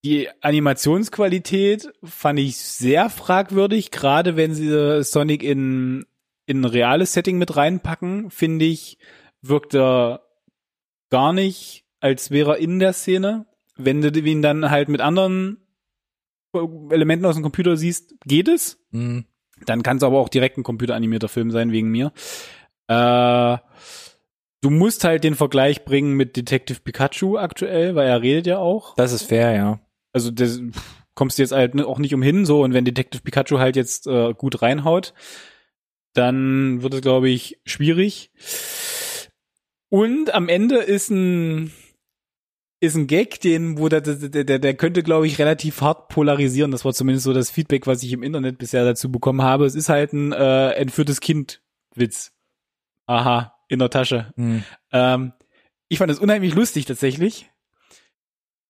[0.03, 6.05] die Animationsqualität fand ich sehr fragwürdig, gerade wenn sie Sonic in,
[6.51, 8.97] in ein reales Setting mit reinpacken, finde ich,
[9.41, 10.21] wirkt er
[11.09, 13.45] gar nicht, als wäre er in der Szene.
[13.75, 15.57] Wenn du ihn dann halt mit anderen
[16.53, 18.83] Elementen aus dem Computer siehst, geht es.
[18.91, 19.25] Hm.
[19.65, 22.11] Dann kann es aber auch direkt ein computeranimierter Film sein, wegen mir.
[22.87, 23.57] Äh,
[24.61, 28.95] du musst halt den Vergleich bringen mit Detective Pikachu aktuell, weil er redet ja auch.
[28.95, 29.79] Das ist fair, ja.
[30.13, 30.61] Also das
[31.15, 34.33] kommst du jetzt halt auch nicht umhin, so und wenn Detective Pikachu halt jetzt äh,
[34.33, 35.13] gut reinhaut,
[36.13, 38.31] dann wird es, glaube ich, schwierig.
[39.89, 41.71] Und am Ende ist ein
[42.81, 46.71] ist ein Gag, den, wo der, der, der, der könnte, glaube ich, relativ hart polarisieren.
[46.71, 49.65] Das war zumindest so das Feedback, was ich im Internet bisher dazu bekommen habe.
[49.65, 52.31] Es ist halt ein äh, entführtes Kind-Witz.
[53.05, 54.33] Aha, in der Tasche.
[54.35, 54.63] Hm.
[54.91, 55.33] Ähm,
[55.89, 57.50] ich fand das unheimlich lustig tatsächlich.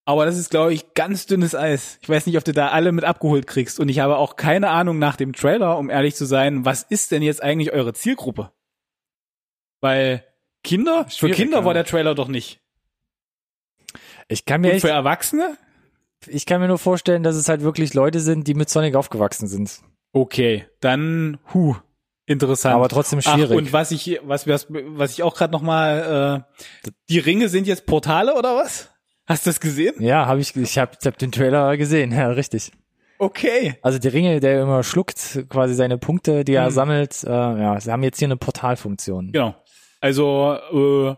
[0.06, 1.99] Aber das ist, glaube ich, ganz dünnes Eis.
[2.02, 3.80] Ich weiß nicht, ob du da alle mit abgeholt kriegst.
[3.80, 7.12] Und ich habe auch keine Ahnung nach dem Trailer, um ehrlich zu sein, was ist
[7.12, 8.52] denn jetzt eigentlich eure Zielgruppe?
[9.80, 10.26] Weil
[10.64, 11.66] Kinder, für Kinder ja.
[11.66, 12.60] war der Trailer doch nicht.
[14.28, 15.58] Ich kann mir Und für Erwachsene?
[16.28, 19.47] ich kann mir nur vorstellen, dass es halt wirklich Leute sind, die mit Sonic aufgewachsen
[19.47, 19.82] sind.
[20.14, 21.76] Okay, dann, hu,
[22.26, 22.76] interessant.
[22.76, 23.52] Aber trotzdem schwierig.
[23.52, 26.45] Ach, und was ich, was, was, was ich auch gerade noch mal,
[26.86, 28.90] äh, die Ringe sind jetzt Portale oder was?
[29.32, 29.95] Hast du das gesehen?
[29.99, 32.71] Ja, habe ich, ich habe hab den Trailer gesehen, ja, richtig.
[33.17, 33.75] Okay.
[33.82, 36.73] Also die Ringe, der immer schluckt, quasi seine Punkte, die er Mhm.
[36.73, 39.32] sammelt, äh, ja, sie haben jetzt hier eine Portalfunktion.
[39.32, 39.55] Genau.
[39.99, 41.15] Also, äh,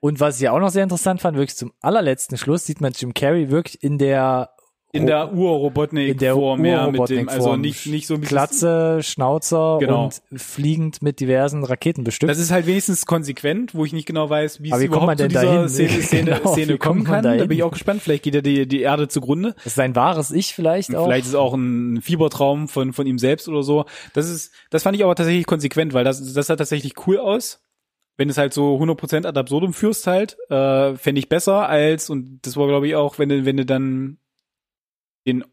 [0.00, 3.14] Und was ich auch noch sehr interessant fand, wirklich zum allerletzten Schluss sieht man Jim
[3.14, 4.50] Carrey wirklich in der
[4.94, 8.36] in der in der Ur-Robotnik-Form, ja, mit dem, also nicht, nicht so ein bisschen.
[8.36, 10.04] Glatze, Schnauzer Genau.
[10.04, 12.30] und fliegend mit diversen Raketen bestückt.
[12.30, 15.06] Das ist halt wenigstens konsequent, wo ich nicht genau weiß, wie es Aber wie kommt
[15.06, 15.88] man überhaupt zu dieser?
[15.88, 17.24] Szene, Szene, Genau, Szene wie kommen kann.
[17.24, 18.02] Da bin ich auch gespannt.
[18.02, 19.54] Vielleicht geht ja die, die Erde zugrunde.
[19.56, 21.06] das ist sein wahres Ich vielleicht auch.
[21.06, 23.86] Vielleicht ist es auch ein Fiebertraum von, von ihm selbst oder so.
[24.12, 27.62] Das ist, das fand ich aber tatsächlich konsequent, weil das, das sah tatsächlich cool aus.
[28.18, 32.40] Wenn es halt so 100% ad absurdum führst halt, äh, fände ich besser als, und
[32.42, 34.18] das war glaube ich auch, wenn du, wenn du dann
[35.26, 35.44] den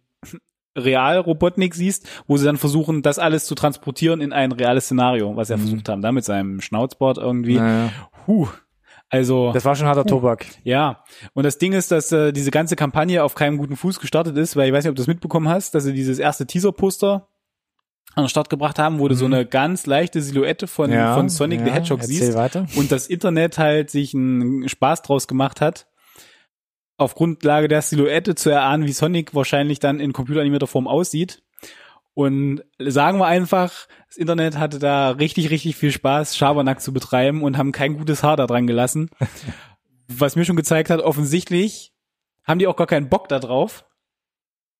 [0.77, 5.47] Real-Robotnik siehst, wo sie dann versuchen, das alles zu transportieren in ein reales Szenario, was
[5.47, 5.61] sie ja Mhm.
[5.61, 7.55] versucht haben, da mit seinem Schnauzbart irgendwie.
[7.57, 7.91] Naja,
[8.27, 8.47] Huh.
[9.11, 10.45] Also, das war schon harter Tobak.
[10.63, 11.03] ja.
[11.33, 14.55] Und das Ding ist, dass äh, diese ganze Kampagne auf keinem guten Fuß gestartet ist,
[14.55, 17.27] weil ich weiß nicht, ob du das mitbekommen hast, dass sie dieses erste Teaser-Poster
[18.13, 21.27] an den Start gebracht haben, wo du so eine ganz leichte Silhouette von, Ja, von
[21.29, 22.67] Sonic the ja, Hedgehog erzähl siehst weiter.
[22.75, 25.87] und das Internet halt sich einen Spaß draus gemacht hat,
[26.99, 31.41] auf Grundlage der Silhouette zu erahnen, wie Sonic wahrscheinlich dann in computeranimierter Form aussieht.
[32.13, 37.43] Und sagen wir einfach, das Internet hatte da richtig, richtig viel Spaß, Schabernack zu betreiben
[37.43, 39.09] und haben kein gutes Haar da dran gelassen.
[40.07, 41.93] Was mir schon gezeigt hat, offensichtlich
[42.43, 43.85] haben die auch gar keinen Bock da drauf.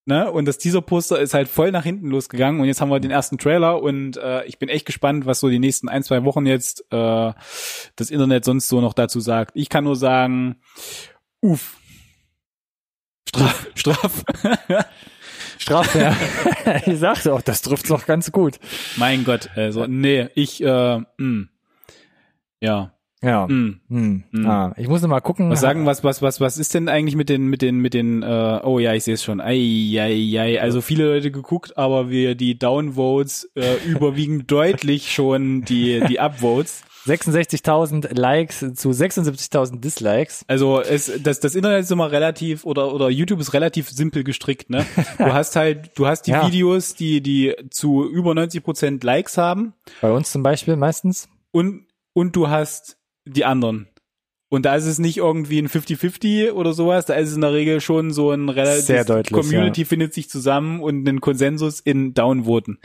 [0.06, 0.32] Ne?
[0.32, 3.38] Und das Teaser-Poster ist halt voll nach hinten losgegangen und jetzt haben wir den ersten
[3.38, 6.84] Trailer und äh, ich bin echt gespannt, was so die nächsten ein, zwei Wochen jetzt
[6.90, 7.34] äh,
[7.96, 9.52] das Internet sonst so noch dazu sagt.
[9.54, 10.58] Ich kann nur sagen,
[11.42, 11.79] uff.
[13.30, 14.24] Straf, Straf.
[15.58, 16.16] Strafe, ja.
[16.86, 18.60] ich sagte auch, das trifft's doch ganz gut.
[18.96, 21.48] mein Gott, also, nee, ich, äh, mh.
[22.62, 23.46] ja, Ja.
[23.48, 23.74] mh.
[23.90, 24.24] Hm.
[24.32, 24.46] Hm.
[24.48, 25.50] Ah, ich muss noch mal gucken.
[25.50, 28.24] Was sagen, was, was, was, was ist denn eigentlich mit den, mit den, mit den,
[28.24, 29.42] äh, oh ja, ich sehe es schon.
[29.42, 30.62] Ei, ei, ei.
[30.62, 36.84] Also viele Leute geguckt, aber wir die Downvotes äh, überwiegen deutlich schon die, die Upvotes.
[37.10, 40.44] 66.000 Likes zu 76.000 Dislikes.
[40.48, 44.70] Also es, das, das Internet ist immer relativ oder oder YouTube ist relativ simpel gestrickt.
[44.70, 44.86] Ne,
[45.18, 46.46] du hast halt, du hast die Ja.
[46.48, 51.28] Videos, die die zu über 90 Prozent Likes haben Bei uns zum Beispiel meistens.
[51.52, 53.88] und und du hast die anderen.
[54.52, 57.54] Und da ist es nicht irgendwie ein 50-50 oder sowas, da ist es in der
[57.54, 62.16] Regel schon so ein relativ Sehr deutlich, Community findet sich zusammen und einen Konsensus in
[62.16, 62.80] Downvoten.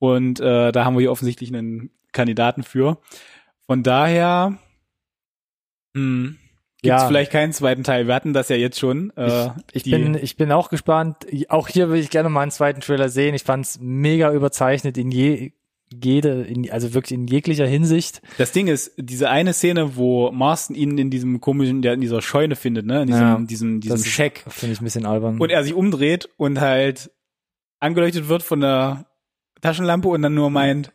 [0.00, 2.98] Und äh, da haben wir hier offensichtlich einen Kandidaten für.
[3.66, 4.58] Von daher
[5.96, 6.36] hm,
[6.82, 7.06] gibt es Ja.
[7.08, 8.06] vielleicht keinen zweiten Teil.
[8.06, 9.10] Wir hatten das ja jetzt schon.
[9.16, 11.26] Äh, Ich die- bin, ich bin auch gespannt.
[11.48, 13.34] Auch hier will ich gerne mal einen zweiten Trailer sehen.
[13.34, 15.52] Ich fand's mega überzeichnet in je,
[16.02, 18.20] jede, in, also wirklich in jeglicher Hinsicht.
[18.38, 22.20] Das Ding ist, diese eine Szene, wo Marston ihn in diesem komischen, der in dieser
[22.20, 24.44] Scheune findet, ne, in diesem, Ja, diesem, diesem Shack.
[24.48, 25.40] Finde ich ein bisschen albern.
[25.40, 27.10] und er sich umdreht und halt
[27.80, 29.06] angeleuchtet wird von der
[29.60, 30.92] Taschenlampe und dann nur meint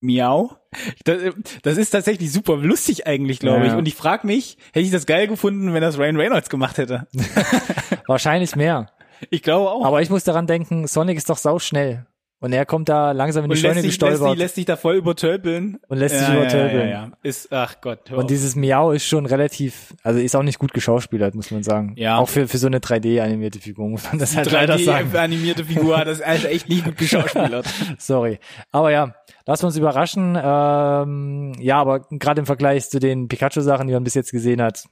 [0.00, 0.56] Miau.
[1.04, 1.18] Das,
[1.62, 3.72] das ist tatsächlich super lustig eigentlich, glaube Ja.
[3.72, 3.78] ich.
[3.78, 7.06] Und ich frage mich, hätte ich das geil gefunden, wenn das Ryan Reynolds gemacht hätte?
[8.06, 8.90] Wahrscheinlich mehr.
[9.30, 9.84] Ich glaube auch.
[9.84, 12.06] Aber ich muss daran denken, Sonic ist doch sauschnell.
[12.38, 14.30] Und er kommt da langsam in die und Scheune lässt sich, lässt, gestolpert.
[14.30, 15.78] sich, lässt sich da voll übertölpeln.
[15.88, 16.88] Und lässt sich ja, übertölpeln.
[16.88, 17.12] Ja, ja.
[17.22, 18.12] Ist, ach Gott.
[18.12, 21.94] Und dieses Miau ist schon relativ, also ist auch nicht gut geschauspielert, muss man sagen.
[21.96, 22.18] Ja.
[22.18, 25.16] Auch für, für so eine 3D-animierte Figur muss man das halt leider 3D sagen.
[25.16, 27.66] animierte Figur, das ist also echt nicht gut geschauspielert.
[27.98, 28.38] Sorry.
[28.70, 29.14] Aber ja,
[29.46, 30.38] lassen wir uns überraschen.
[30.40, 34.84] Ähm, ja, aber gerade im Vergleich zu den Pikachu-Sachen, die man bis jetzt gesehen hat,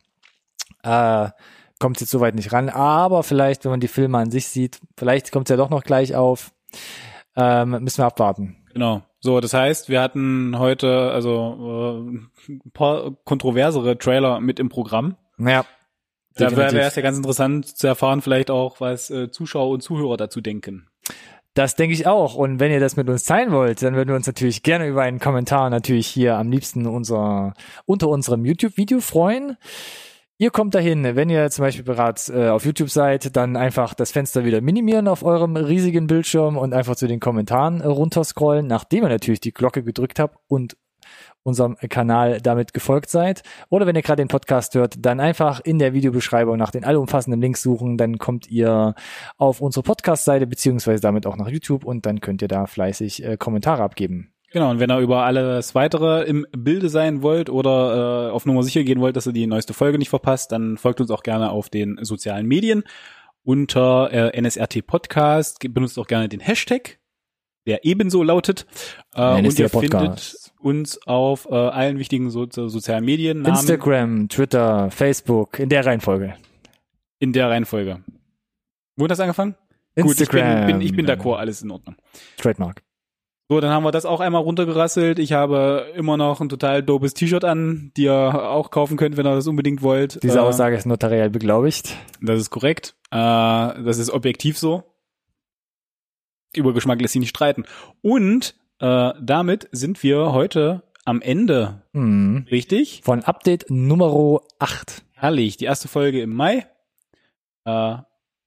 [0.83, 1.29] äh,
[1.79, 2.71] kommt es jetzt soweit nicht ran.
[2.71, 5.83] Aber vielleicht, wenn man die Filme an sich sieht, vielleicht kommt es ja doch noch
[5.83, 6.51] gleich auf.
[7.37, 8.57] Ähm, müssen wir abwarten.
[8.73, 9.03] Genau.
[9.21, 12.03] So, das heißt, wir hatten heute also
[12.49, 15.17] äh, ein paar kontroversere Trailer mit im Programm.
[15.39, 15.65] Ja.
[16.37, 20.17] Da wäre es ja ganz interessant zu erfahren, vielleicht auch, was äh, Zuschauer und Zuhörer
[20.17, 20.89] dazu denken.
[21.55, 22.35] Das denke ich auch.
[22.35, 25.03] Und wenn ihr das mit uns teilen wollt, dann würden wir uns natürlich gerne über
[25.03, 27.55] einen Kommentar natürlich hier am liebsten unser,
[27.87, 29.57] unter unserem YouTube-Video freuen.
[30.37, 34.11] Ihr kommt dahin, wenn ihr zum Beispiel bereits äh, auf YouTube seid, dann einfach das
[34.11, 39.05] Fenster wieder minimieren auf eurem riesigen Bildschirm und einfach zu den Kommentaren äh, runterscrollen, nachdem
[39.05, 40.77] ihr natürlich die Glocke gedrückt habt und
[41.45, 43.43] unserem Kanal damit gefolgt seid.
[43.69, 47.41] Oder wenn ihr gerade den Podcast hört, dann einfach in der Videobeschreibung nach den allumfassenden
[47.41, 48.95] Links suchen, dann kommt ihr
[49.37, 53.37] auf unsere Podcast-Seite beziehungsweise damit auch nach YouTube und dann könnt ihr da fleißig äh,
[53.37, 54.34] Kommentare abgeben.
[54.55, 58.63] Genau, und wenn ihr über alles weitere im Bilde sein wollt oder äh, auf Nummer
[58.63, 61.51] sicher gehen wollt, dass ihr die neueste Folge nicht verpasst, dann folgt uns auch gerne
[61.51, 62.85] auf den sozialen Medien
[63.43, 65.59] unter äh, NSRT Podcast.
[65.59, 67.01] Benutzt auch gerne den Hashtag,
[67.67, 68.65] der ebenso lautet.
[69.13, 70.55] Äh, und ihr findet Podcast.
[70.61, 76.35] uns auf äh, allen wichtigen so sozialen Medien Namen Instagram, Twitter, Facebook, in der Reihenfolge.
[77.19, 78.05] in der Reihenfolge.
[78.95, 79.57] Wo hat das angefangen?
[79.97, 80.67] Gut, ich Instagram.
[80.67, 81.97] bin, bin, ich bin d'accord, alles in Ordnung.
[82.37, 82.84] Trademark.
[83.49, 85.19] So, dann haben wir das auch einmal runtergerasselt.
[85.19, 89.27] Ich habe immer noch ein total dopes T-Shirt an, die ihr auch kaufen könnt, wenn
[89.27, 90.23] ihr das unbedingt wollt.
[90.23, 91.95] Diese Äh, Aussage ist notariell beglaubigt.
[92.23, 92.95] Das ist korrekt.
[93.11, 94.85] Äh, das ist objektiv so.
[96.57, 97.65] Über Geschmack lässt sich nicht streiten.
[98.01, 101.83] Und äh, damit sind wir heute am Ende.
[101.93, 102.47] Hm.
[102.51, 103.03] Richtig?
[103.05, 105.03] Von Update Nummer 8.
[105.13, 105.59] Herrlich.
[105.59, 106.67] Die erste Folge im Mai.
[107.67, 107.97] Äh,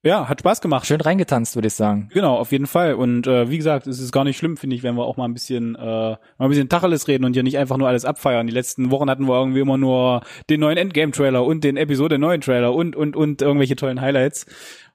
[0.07, 0.87] ja, hat Spaß gemacht.
[0.87, 2.09] Schön reingetanzt, würde ich sagen.
[2.13, 2.93] Genau, auf jeden Fall.
[2.93, 5.25] Und äh, wie gesagt, es ist gar nicht schlimm, finde ich, wenn wir auch mal
[5.25, 8.47] ein bisschen, äh, mal ein bisschen Tacheles reden und hier nicht einfach nur alles abfeiern.
[8.47, 12.41] Die letzten Wochen hatten wir irgendwie immer nur den neuen Endgame-Trailer und den Episode neuen
[12.41, 14.45] Trailer und und und irgendwelche tollen Highlights.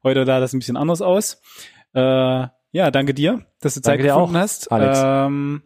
[0.03, 1.41] Heute da das ein bisschen anders aus.
[1.95, 4.73] Äh, ja, danke dir, dass du Zeit Danke dir gefunden auch, hast.
[4.73, 4.99] Alex.
[5.05, 5.63] Ähm,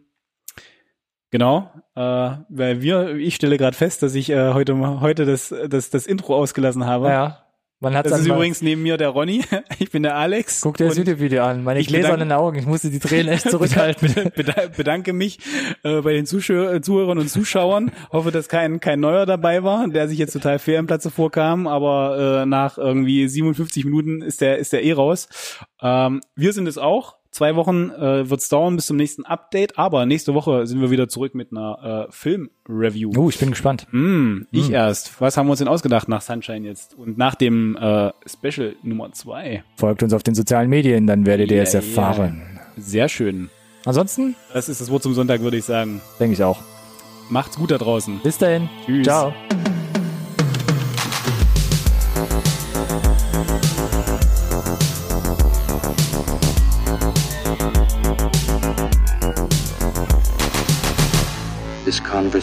[1.31, 2.01] genau, äh,
[2.49, 6.35] weil wir, ich stelle gerade fest, dass ich äh, heute heute das das das Intro
[6.35, 7.07] ausgelassen habe.
[7.07, 7.46] Ja.
[7.79, 9.43] Man hat Das ist übrigens neben mir der Ronny.
[9.79, 10.61] Ich bin der Alex.
[10.61, 11.63] guck dir das YouTube-Video an.
[11.63, 14.09] Meine ich gläsernen Augen, ich musste die Tränen echt zurückhalten.
[14.35, 15.37] beda- bedanke mich
[15.83, 17.91] äh, bei den Zuschau äh, Zuhörern und Zuschauern.
[18.11, 21.67] Hoffe, dass kein kein neuer dabei war, der sich jetzt total fair im Platze vorkam,
[21.67, 25.27] aber äh, nach irgendwie 57 Minuten ist der ist der eh raus.
[25.81, 27.15] Ähm, wir sind es auch.
[27.37, 31.07] Zwei Wochen äh, wird's dauern bis zum nächsten Update, aber nächste Woche sind wir wieder
[31.07, 33.11] zurück mit einer äh, Film-Review.
[33.15, 33.85] Oh, ich bin gespannt.
[33.91, 35.21] Hm, ich erst.
[35.21, 36.97] Was haben wir uns denn ausgedacht nach Sunshine jetzt?
[36.97, 39.63] Und nach dem äh, Special Nummer zwei.
[39.75, 42.41] Folgt uns auf den sozialen Medien, dann werdet ihr es erfahren.
[42.75, 43.51] Sehr schön.
[43.85, 46.01] Ansonsten Das ist das Wort zum Sonntag, würde ich sagen.
[46.19, 46.57] denke ich auch.
[47.29, 48.19] Macht's gut da draußen.
[48.23, 48.67] Bis dahin.
[48.87, 49.05] Tschüss.
[49.05, 49.31] Ciao.